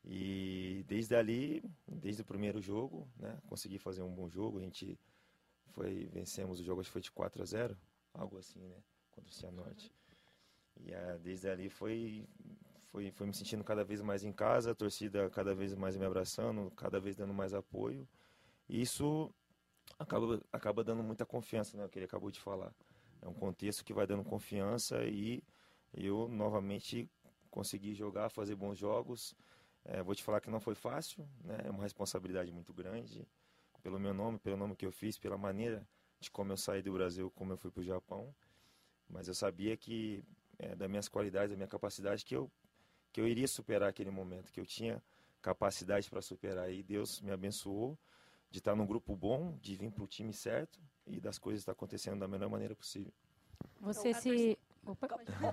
[0.05, 4.59] E desde ali, desde o primeiro jogo, né, consegui fazer um bom jogo.
[4.59, 4.99] A gente
[5.73, 7.77] foi vencemos o jogo, acho que foi de 4 a 0,
[8.15, 8.77] algo assim, né,
[9.13, 9.93] contra o Cianorte.
[10.81, 12.27] E é, desde ali foi,
[13.13, 16.71] foi me sentindo cada vez mais em casa, a torcida cada vez mais me abraçando,
[16.73, 18.07] cada vez dando mais apoio.
[18.69, 19.33] E isso
[19.99, 21.85] acaba, acaba dando muita confiança, né?
[21.85, 22.75] O que ele acabou de falar.
[23.23, 25.43] É um contexto que vai dando confiança e
[25.95, 27.11] eu novamente
[27.51, 29.35] consegui jogar, fazer bons jogos.
[29.85, 31.59] É, vou te falar que não foi fácil, né?
[31.65, 33.27] É uma responsabilidade muito grande
[33.83, 35.87] pelo meu nome, pelo nome que eu fiz, pela maneira
[36.21, 38.35] de como eu saí do Brasil, como eu fui para o Japão.
[39.09, 40.25] Mas eu sabia que
[40.59, 42.51] é, das minhas qualidades, da minha capacidade, que eu
[43.13, 45.03] que eu iria superar aquele momento, que eu tinha
[45.41, 46.73] capacidade para superar.
[46.73, 47.99] E Deus me abençoou
[48.51, 51.73] de estar num grupo bom, de vir para o time certo e das coisas estar
[51.73, 53.13] acontecendo da melhor maneira possível.
[53.81, 54.59] Você então, se.
[54.85, 55.09] Opa.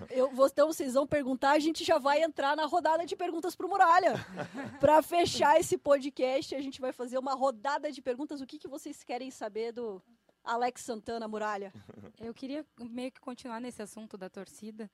[0.09, 3.65] Eu, então vocês vão perguntar, a gente já vai entrar na rodada de perguntas para
[3.65, 4.13] o Muralha.
[4.79, 8.41] para fechar esse podcast, a gente vai fazer uma rodada de perguntas.
[8.41, 10.01] O que, que vocês querem saber do
[10.43, 11.71] Alex Santana Muralha?
[12.19, 14.89] Eu queria meio que continuar nesse assunto da torcida,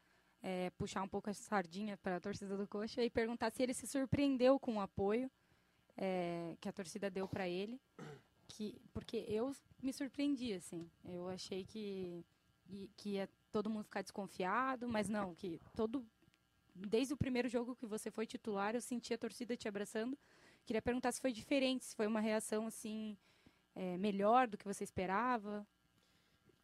[0.46, 3.74] é, puxar um pouco a sardinha para a torcida do Coxa e perguntar se ele
[3.74, 5.30] se surpreendeu com o apoio
[5.98, 7.82] é, que a torcida deu para ele,
[8.48, 12.24] que porque eu me surpreendi assim, eu achei que
[12.96, 16.06] que ia todo mundo ficar desconfiado, mas não, que todo
[16.76, 20.18] desde o primeiro jogo que você foi titular, eu senti a torcida te abraçando.
[20.64, 23.18] Queria perguntar se foi diferente, se foi uma reação assim
[23.74, 25.66] é, melhor do que você esperava.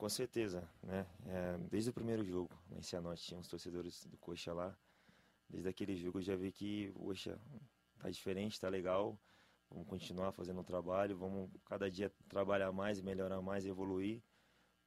[0.02, 1.06] Com certeza, né?
[1.28, 4.76] É, desde o primeiro jogo, lá em Cianorte, tinha uns torcedores do Coxa lá.
[5.48, 7.40] Desde aquele jogo eu já vi que o Coxa
[8.00, 9.16] tá diferente, tá legal.
[9.70, 14.24] Vamos continuar fazendo o trabalho, vamos cada dia trabalhar mais, melhorar mais, evoluir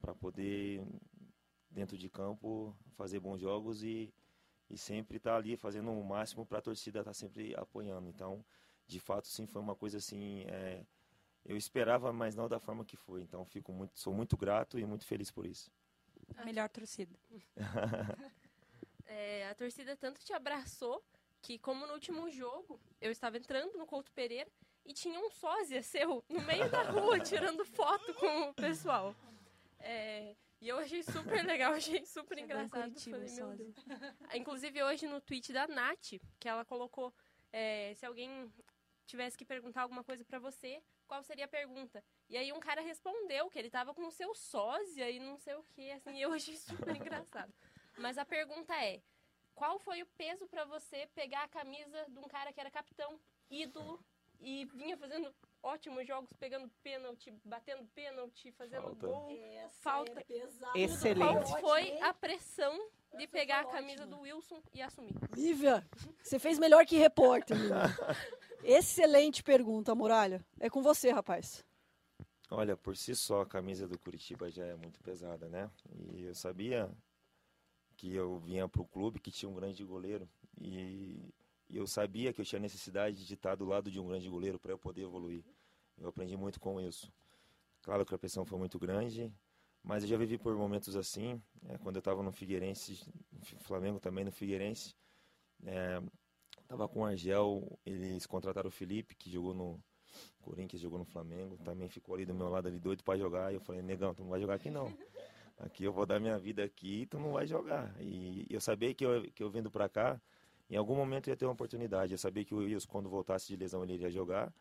[0.01, 0.85] para poder
[1.71, 4.13] dentro de campo fazer bons jogos e,
[4.69, 8.09] e sempre estar tá ali fazendo o máximo para a torcida estar tá sempre apoiando.
[8.09, 8.45] Então,
[8.85, 10.41] de fato, sim, foi uma coisa assim.
[10.49, 10.85] É,
[11.45, 13.23] eu esperava, mas não da forma que foi.
[13.23, 15.71] Então, fico muito, sou muito grato e muito feliz por isso.
[16.37, 17.15] A melhor torcida.
[19.07, 21.05] é, a torcida tanto te abraçou
[21.43, 24.51] que como no último jogo, eu estava entrando no Couto Pereira
[24.87, 29.15] e tinha um sósia seu no meio da rua tirando foto com o pessoal.
[29.79, 32.99] É, e eu achei super legal, achei super Chegou engraçado.
[32.99, 33.77] Falei, meu Deus.
[34.35, 37.13] Inclusive hoje no tweet da Nath, que ela colocou
[37.53, 38.51] é, se alguém
[39.07, 42.03] tivesse que perguntar alguma coisa para você, qual seria a pergunta?
[42.29, 45.55] E aí um cara respondeu que ele tava com o seu sósia e não sei
[45.55, 47.53] o que, assim, eu achei super engraçado.
[47.97, 49.03] Mas a pergunta é,
[49.55, 53.21] qual foi o peso para você pegar a camisa de um cara que era capitão,
[53.51, 54.05] ídolo,
[54.41, 55.35] e vinha fazendo
[55.65, 59.07] ótimos jogos, pegando pênalti, batendo pênalti, fazendo falta.
[59.07, 60.25] gol, Essa falta.
[60.75, 61.51] É Excelente.
[61.51, 65.15] Qual foi a pressão de pegar a camisa do Wilson e assumir?
[65.35, 65.87] Lívia,
[66.23, 67.57] você fez melhor que repórter,
[68.63, 70.45] Excelente pergunta, Muralha.
[70.59, 71.63] É com você, rapaz.
[72.51, 75.71] Olha, por si só a camisa do Curitiba já é muito pesada, né?
[76.13, 76.91] E eu sabia
[77.97, 80.29] que eu vinha para o clube que tinha um grande goleiro
[80.61, 81.33] e,
[81.69, 84.59] e, eu sabia que eu tinha necessidade de estar do lado de um grande goleiro
[84.59, 85.45] para eu poder evoluir.
[85.99, 87.13] Eu aprendi muito com isso.
[87.83, 89.33] Claro que a pressão foi muito grande,
[89.83, 91.41] mas eu já vivi por momentos assim.
[91.69, 93.07] É, quando eu estava no Figueirense,
[93.61, 94.95] Flamengo também no Figueirense,
[95.67, 96.01] é,
[96.89, 99.83] com o Argel, eles contrataram o Felipe, que jogou no
[100.41, 103.53] Corinthians, jogou no Flamengo, também ficou ali do meu lado ali doido para jogar.
[103.53, 104.93] E eu falei, negão, tu não vai jogar aqui não.
[105.59, 107.95] aqui eu vou dar minha vida aqui, tu não vai jogar.
[108.01, 110.21] E eu sabia que eu, que eu vindo para cá,
[110.71, 112.13] em algum momento ia ter uma oportunidade.
[112.13, 114.53] Eu sabia que o Wilson, quando voltasse de lesão, ele iria jogar.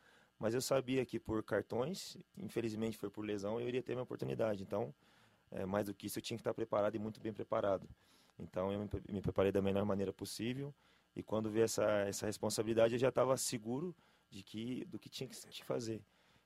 [0.44, 4.62] Mas eu sabia que por cartões, infelizmente foi por lesão, eu iria ter minha oportunidade.
[4.62, 4.94] Então,
[5.50, 7.88] é, mais do que isso, eu tinha que estar preparado e muito bem preparado.
[8.38, 10.76] Então, eu me, preparei da melhor maneira possível.
[11.16, 13.96] E quando vi essa, essa responsabilidade, eu já estava seguro
[14.30, 16.02] de que, do que tinha que fazer.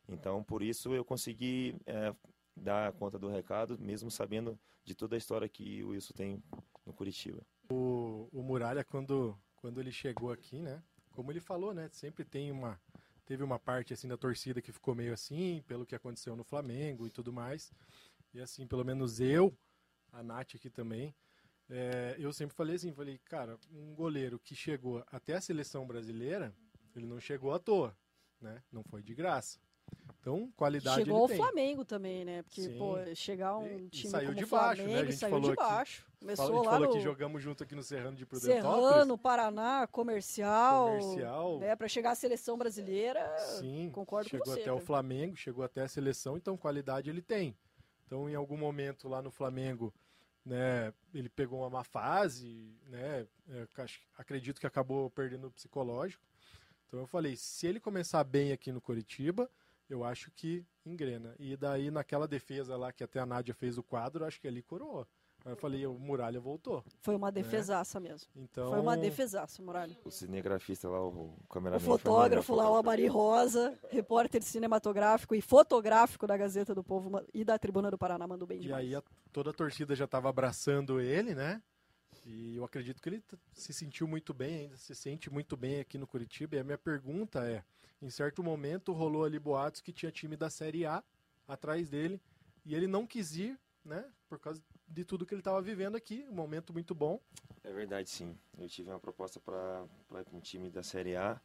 [0.07, 2.13] Então, por isso, eu consegui é,
[2.55, 6.43] dar conta do recado, mesmo sabendo de toda a história que o Wilson tem
[6.85, 7.41] no Curitiba.
[7.67, 10.83] O, o Muralha, quando, quando ele chegou aqui, né?
[11.17, 11.89] Como ele falou, né?
[11.91, 12.79] Sempre tem uma.
[13.27, 17.05] Teve uma parte assim da torcida que ficou meio assim, pelo que aconteceu no Flamengo
[17.05, 17.73] e tudo mais.
[18.33, 19.53] E assim, pelo menos eu,
[20.13, 21.13] a Nath aqui também,
[21.69, 26.55] é, eu sempre falei assim, falei, cara, um goleiro que chegou até a seleção brasileira,
[26.95, 27.93] ele não chegou à toa,
[28.39, 28.63] né?
[28.71, 29.59] Não foi de graça.
[30.27, 31.37] Então, qualidade Chegou tem.
[31.37, 32.43] Flamengo também, né?
[32.43, 32.77] Porque, Sim.
[32.77, 34.99] pô, chegar um time saiu como de o baixo, Flamengo, né?
[35.01, 36.01] A gente saiu falou de baixo.
[36.01, 38.87] Fala- Começou a gente falou no que jogamos junto aqui no Serrano de Prudentópolis.
[38.89, 41.59] Serrano, Paraná, comercial, Comercial.
[41.59, 41.75] né?
[41.77, 44.59] Para chegar à seleção brasileira, Sim, concordo com chegou você.
[44.59, 44.85] até o cara.
[44.85, 47.55] Flamengo, chegou até a seleção, então qualidade ele tem.
[48.05, 49.93] Então, em algum momento lá no Flamengo,
[50.45, 53.65] né, ele pegou uma má fase, né, é,
[54.17, 56.21] acredito que acabou perdendo o psicológico.
[56.85, 59.49] Então eu falei, se ele começar bem aqui no Coritiba,
[59.89, 61.35] eu acho que engrena.
[61.39, 64.61] E daí naquela defesa lá que até a Nádia fez o quadro, acho que ali
[64.61, 65.07] coroou.
[65.45, 66.83] Aí eu falei, o Muralha voltou.
[66.99, 68.27] Foi uma defesaça mesmo.
[68.35, 69.95] Então, Foi uma defesaça, Muralha.
[70.03, 71.79] O cinegrafista lá, o, o O cameraman.
[71.79, 72.75] fotógrafo lá, o.
[72.75, 78.27] Amari Rosa, repórter cinematográfico e fotográfico da Gazeta do Povo e da Tribuna do Paraná,
[78.27, 78.85] mandou bem E demais.
[78.87, 81.61] aí a- toda a torcida já estava abraçando ele, né?
[82.29, 83.23] E eu acredito que ele
[83.53, 86.57] se sentiu muito bem, ainda se sente muito bem aqui no Curitiba.
[86.57, 87.63] E a minha pergunta é:
[88.01, 91.01] em certo momento rolou ali boatos que tinha time da Série A
[91.47, 92.21] atrás dele
[92.65, 94.05] e ele não quis ir, né?
[94.27, 97.17] Por causa de tudo que ele estava vivendo aqui, um momento muito bom.
[97.63, 98.37] É verdade, sim.
[98.57, 99.85] Eu tive uma proposta para
[100.33, 101.39] um time da Série A,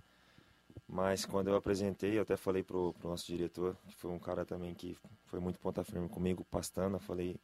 [0.88, 4.44] mas quando eu apresentei, eu até falei pro, pro nosso diretor, que foi um cara
[4.44, 7.36] também que foi muito ponta firme comigo, Pastana, falei,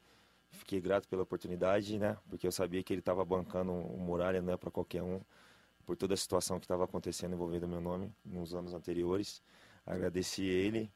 [0.51, 2.17] fiquei grato pela oportunidade, né?
[2.29, 5.21] Porque eu sabia que ele estava bancando o Muralha, não é para qualquer um,
[5.85, 9.43] por toda a situação que estava acontecendo envolvendo meu nome nos anos anteriores.
[9.87, 10.91] Agradeci ele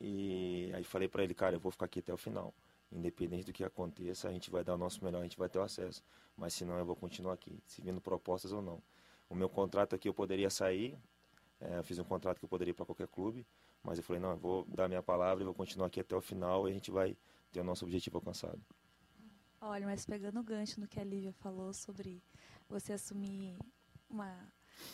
[0.00, 2.54] e aí falei para ele, cara, eu vou ficar aqui até o final.
[2.92, 5.58] Independente do que aconteça, a gente vai dar o nosso melhor, a gente vai ter
[5.58, 6.02] o acesso.
[6.36, 8.80] Mas se não, eu vou continuar aqui, se vindo propostas ou não.
[9.28, 10.96] O meu contrato aqui eu poderia sair,
[11.60, 13.46] é, eu fiz um contrato que eu poderia ir para qualquer clube,
[13.82, 16.20] mas eu falei, não, eu vou dar minha palavra e vou continuar aqui até o
[16.20, 17.16] final e a gente vai
[17.52, 18.60] ter o nosso objetivo alcançado.
[19.60, 22.22] Olha, mas pegando o gancho no que a Lívia falou sobre
[22.68, 23.56] você assumir
[24.08, 24.32] uma,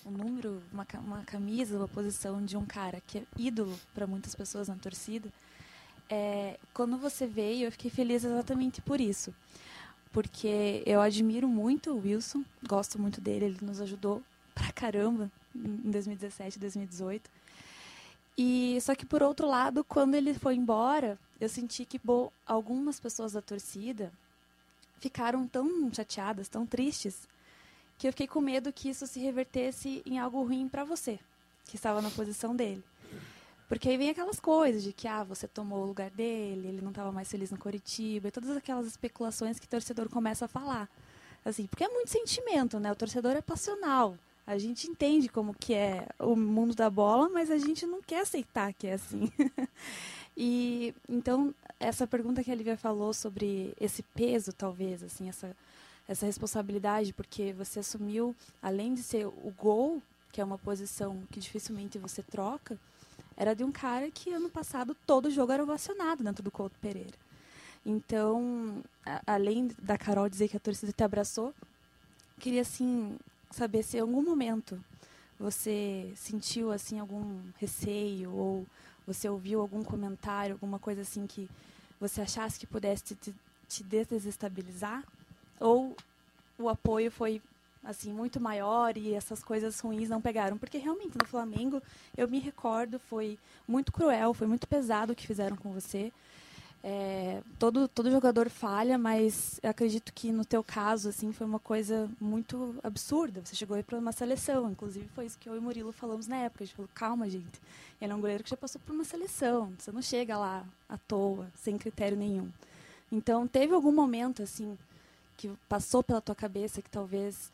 [0.07, 4.34] um número, uma, uma camisa, uma posição de um cara que é ídolo para muitas
[4.34, 5.30] pessoas na torcida,
[6.09, 9.34] é, quando você veio, eu fiquei feliz exatamente por isso.
[10.12, 14.22] Porque eu admiro muito o Wilson, gosto muito dele, ele nos ajudou
[14.55, 17.30] pra caramba em 2017, 2018.
[18.36, 23.01] E só que por outro lado, quando ele foi embora, eu senti que bo, algumas
[23.01, 24.12] pessoas da torcida
[24.99, 27.28] ficaram tão chateadas, tão tristes,
[27.99, 31.18] que eu fiquei com medo que isso se revertesse em algo ruim para você,
[31.66, 32.82] que estava na posição dele.
[33.68, 36.90] Porque aí vem aquelas coisas de que ah, você tomou o lugar dele, ele não
[36.90, 40.88] estava mais feliz no Coritiba, e todas aquelas especulações que o torcedor começa a falar.
[41.45, 42.93] Assim, porque é muito sentimento, né?
[42.93, 44.16] O torcedor é passional.
[44.47, 48.20] A gente entende como que é o mundo da bola, mas a gente não quer
[48.20, 49.30] aceitar que é assim.
[50.37, 55.55] e então essa pergunta que a Lívia falou sobre esse peso, talvez, assim, essa
[56.09, 60.03] essa responsabilidade, porque você assumiu, além de ser o gol,
[60.33, 62.76] que é uma posição que dificilmente você troca,
[63.37, 67.16] era de um cara que ano passado todo jogo era ovacionado dentro do Couto Pereira.
[67.87, 71.55] Então, a- além da Carol dizer que a torcida te abraçou,
[72.39, 73.16] queria assim
[73.51, 74.83] saber se em algum momento
[75.39, 78.66] você sentiu assim algum receio ou
[79.07, 81.48] você ouviu algum comentário, alguma coisa assim que
[82.00, 83.34] você achasse que pudesse te,
[83.68, 85.05] te- desestabilizar?
[85.61, 85.96] Ou
[86.59, 87.40] o apoio foi
[87.84, 90.57] assim muito maior e essas coisas ruins não pegaram?
[90.57, 91.82] Porque realmente no Flamengo
[92.16, 96.12] eu me recordo foi muito cruel foi muito pesado o que fizeram com você
[96.85, 102.11] É, todo todo jogador falha mas acredito que no teu caso assim foi uma coisa
[102.20, 103.41] muito absurda.
[103.45, 106.39] Você chegou aí para uma seleção inclusive foi isso que eu e Murilo falamos na
[106.39, 106.64] época.
[106.64, 107.61] A gente falou calma gente
[108.01, 110.99] ele é um goleiro que já passou por uma seleção você não chega lá à
[110.99, 112.51] toa sem critério nenhum.
[113.12, 114.76] Então teve algum momento assim
[115.37, 117.53] que passou pela tua cabeça que talvez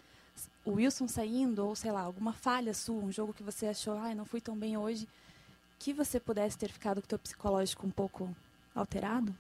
[0.65, 4.15] o Wilson saindo ou sei lá alguma falha sua um jogo que você achou ai
[4.15, 5.07] não fui tão bem hoje
[5.79, 8.35] que você pudesse ter ficado com o teu psicológico um pouco
[8.79, 9.35] alterado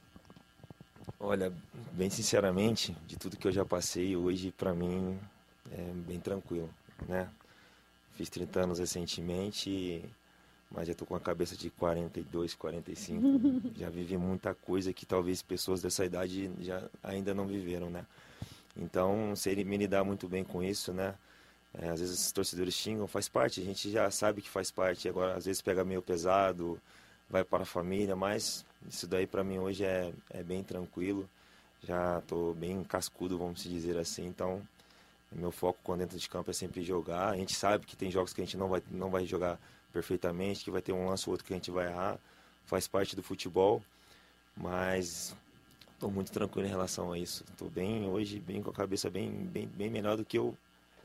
[1.20, 1.52] Olha,
[1.92, 5.18] bem sinceramente, de tudo que eu já passei, hoje para mim
[5.72, 6.70] é bem tranquilo,
[7.08, 7.28] né?
[8.12, 10.04] Fiz 30 anos recentemente,
[10.70, 13.20] mas já tô com a cabeça de 42, 45.
[13.76, 18.06] já vivi muita coisa que talvez pessoas dessa idade já ainda não viveram, né?
[18.76, 21.16] Então, sei me lidar muito bem com isso, né?
[21.74, 25.08] É, às vezes os torcedores xingam, faz parte, a gente já sabe que faz parte.
[25.08, 26.80] Agora, às vezes pega meio pesado,
[27.28, 31.28] vai para a família, mas isso daí para mim hoje é, é bem tranquilo.
[31.82, 34.26] Já estou bem cascudo, vamos dizer assim.
[34.26, 34.62] Então,
[35.32, 37.30] meu foco quando dentro de campo é sempre jogar.
[37.30, 39.58] A gente sabe que tem jogos que a gente não vai, não vai jogar
[39.92, 42.18] perfeitamente, que vai ter um lance ou outro que a gente vai errar.
[42.66, 43.82] Faz parte do futebol,
[44.56, 45.34] mas
[45.94, 47.44] estou muito tranquilo em relação a isso.
[47.50, 50.56] Estou bem hoje, bem com a cabeça bem, bem, bem melhor do que eu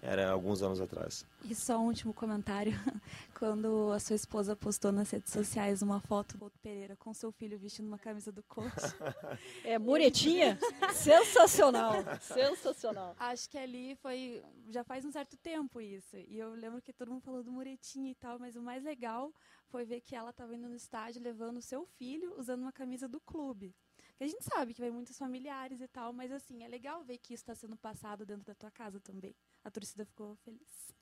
[0.03, 1.25] era alguns anos atrás.
[1.45, 2.73] E só um último comentário.
[3.39, 7.57] Quando a sua esposa postou nas redes sociais uma foto do Pereira com seu filho
[7.57, 8.69] vestindo uma camisa do coach.
[9.63, 10.59] É, muretinha?
[10.93, 11.93] Sensacional.
[12.21, 13.15] Sensacional.
[13.17, 14.43] Acho que ali foi.
[14.69, 16.17] Já faz um certo tempo isso.
[16.17, 19.33] E eu lembro que todo mundo falou do muretinha e tal, mas o mais legal
[19.69, 23.07] foi ver que ela estava indo no estádio levando o seu filho usando uma camisa
[23.07, 23.73] do clube.
[24.17, 27.17] Que a gente sabe que vai muitos familiares e tal, mas assim, é legal ver
[27.17, 29.35] que isso está sendo passado dentro da tua casa também.
[29.63, 30.93] A torcida ficou feliz.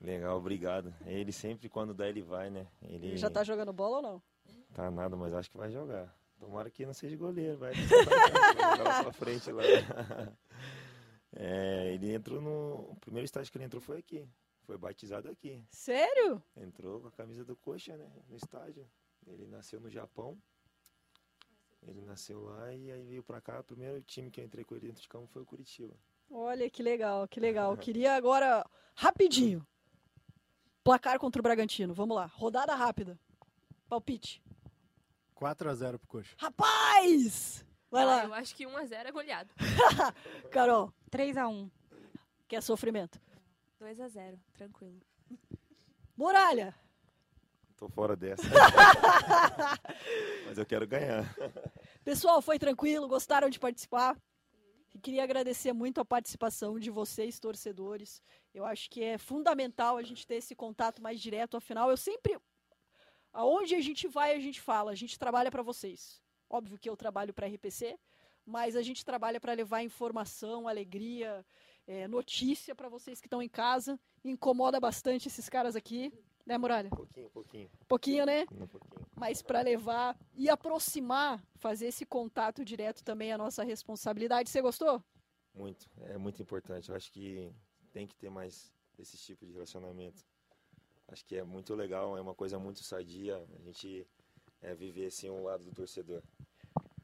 [0.00, 0.94] Legal, obrigado.
[1.04, 2.66] Ele sempre, quando dá, ele vai, né?
[2.82, 4.22] Ele, ele já tá jogando bola ou não?
[4.72, 6.14] Tá nada, mas acho que vai jogar.
[6.38, 7.72] Tomara que não seja goleiro, vai.
[8.82, 9.62] vai pra frente lá.
[11.32, 12.90] É, ele entrou no.
[12.90, 14.28] O primeiro estágio que ele entrou foi aqui.
[14.62, 15.64] Foi batizado aqui.
[15.70, 16.42] Sério?
[16.56, 18.10] Entrou com a camisa do Coxa, né?
[18.28, 18.84] No estádio.
[19.26, 20.36] Ele nasceu no Japão.
[21.82, 23.60] Ele nasceu lá e aí veio pra cá.
[23.60, 25.94] O primeiro time que eu entrei com ele dentro de campo foi o Curitiba.
[26.30, 27.76] Olha que legal, que legal.
[27.76, 28.64] Queria agora,
[28.94, 29.66] rapidinho,
[30.84, 31.92] placar contra o Bragantino.
[31.92, 33.18] Vamos lá, rodada rápida.
[33.88, 34.40] Palpite.
[35.36, 36.34] 4x0 pro Coxa.
[36.38, 37.64] Rapaz!
[37.90, 38.24] Vai Ah, lá.
[38.26, 39.50] Eu acho que 1x0 é goleado.
[40.52, 41.68] Carol, 3x1.
[42.46, 43.20] que é sofrimento.
[43.80, 45.00] 2 a 0 tranquilo.
[46.16, 46.74] Muralha,
[47.76, 48.42] Tô fora dessa.
[50.46, 51.34] mas eu quero ganhar.
[52.04, 53.08] pessoal, foi tranquilo?
[53.08, 54.14] Gostaram de participar?
[54.94, 58.22] E queria agradecer muito a participação de vocês, torcedores.
[58.52, 61.56] Eu acho que é fundamental a gente ter esse contato mais direto.
[61.56, 62.38] Afinal, eu sempre.
[63.32, 64.90] Aonde a gente vai, a gente fala.
[64.90, 66.20] A gente trabalha para vocês.
[66.48, 67.96] Óbvio que eu trabalho para a RPC,
[68.44, 71.46] mas a gente trabalha para levar informação, alegria,
[71.86, 73.98] é, notícia para vocês que estão em casa.
[74.24, 76.12] Incomoda bastante esses caras aqui,
[76.46, 76.88] né, Muralha?
[76.88, 77.70] Um pouquinho, um pouquinho.
[77.88, 78.46] Pouquinho, né?
[78.52, 79.06] Um pouquinho.
[79.16, 84.48] mas para levar e aproximar, fazer esse contato direto também é a nossa responsabilidade.
[84.48, 85.02] Você gostou?
[85.54, 85.88] Muito.
[86.02, 86.88] É muito importante.
[86.88, 87.52] Eu acho que
[87.92, 90.24] tem que ter mais esse tipo de relacionamento.
[91.08, 94.06] Acho que é muito legal, é uma coisa muito sadia a gente
[94.60, 96.22] é, viver assim um lado do torcedor.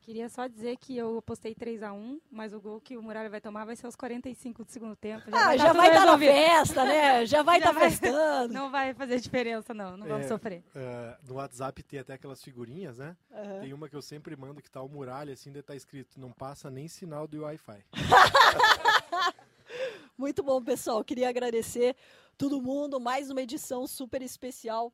[0.07, 3.65] Queria só dizer que eu postei 3x1, mas o gol que o Muralha vai tomar
[3.65, 5.25] vai ser aos 45 do segundo tempo.
[5.33, 6.33] ah, tá já vai estar na resolvido.
[6.33, 7.27] festa, né?
[7.27, 7.91] Já vai Já estar vai.
[7.91, 8.55] festando.
[8.55, 9.97] Não vai fazer diferença, não.
[9.97, 10.63] Não vamos É, sofrer.
[10.77, 13.17] é, no WhatsApp tem até aquelas figurinhas, né?
[13.33, 13.61] Aham.
[13.63, 16.31] Tem uma que eu sempre mando que tá o muralha, assim, ainda tá escrito, não
[16.31, 17.85] passa nem sinal do Wi-Fi.
[20.17, 21.05] Muito bom, pessoal.
[21.05, 21.97] Queria agradecer
[22.39, 23.01] todo mundo.
[23.01, 24.93] Mais uma edição super especial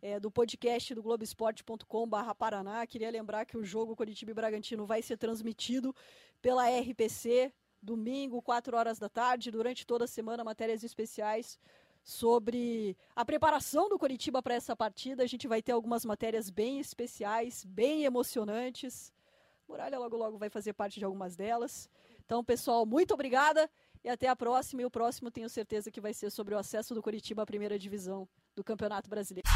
[0.00, 2.86] é, do podcast do Globoesporte.com/barra Paraná.
[2.86, 5.94] Queria lembrar que o jogo Curitiba e Bragantino vai ser transmitido
[6.40, 9.50] pela RPC domingo, 4 horas da tarde.
[9.50, 11.58] Durante toda a semana, matérias especiais
[12.02, 15.22] sobre a preparação do Curitiba para essa partida.
[15.22, 19.12] A gente vai ter algumas matérias bem especiais, bem emocionantes.
[19.68, 21.90] Muralha logo logo vai fazer parte de algumas delas.
[22.24, 23.70] Então, pessoal, muito obrigada
[24.02, 24.82] e até a próxima.
[24.82, 27.78] E o próximo tenho certeza que vai ser sobre o acesso do Curitiba à primeira
[27.78, 29.48] divisão do Campeonato Brasileiro.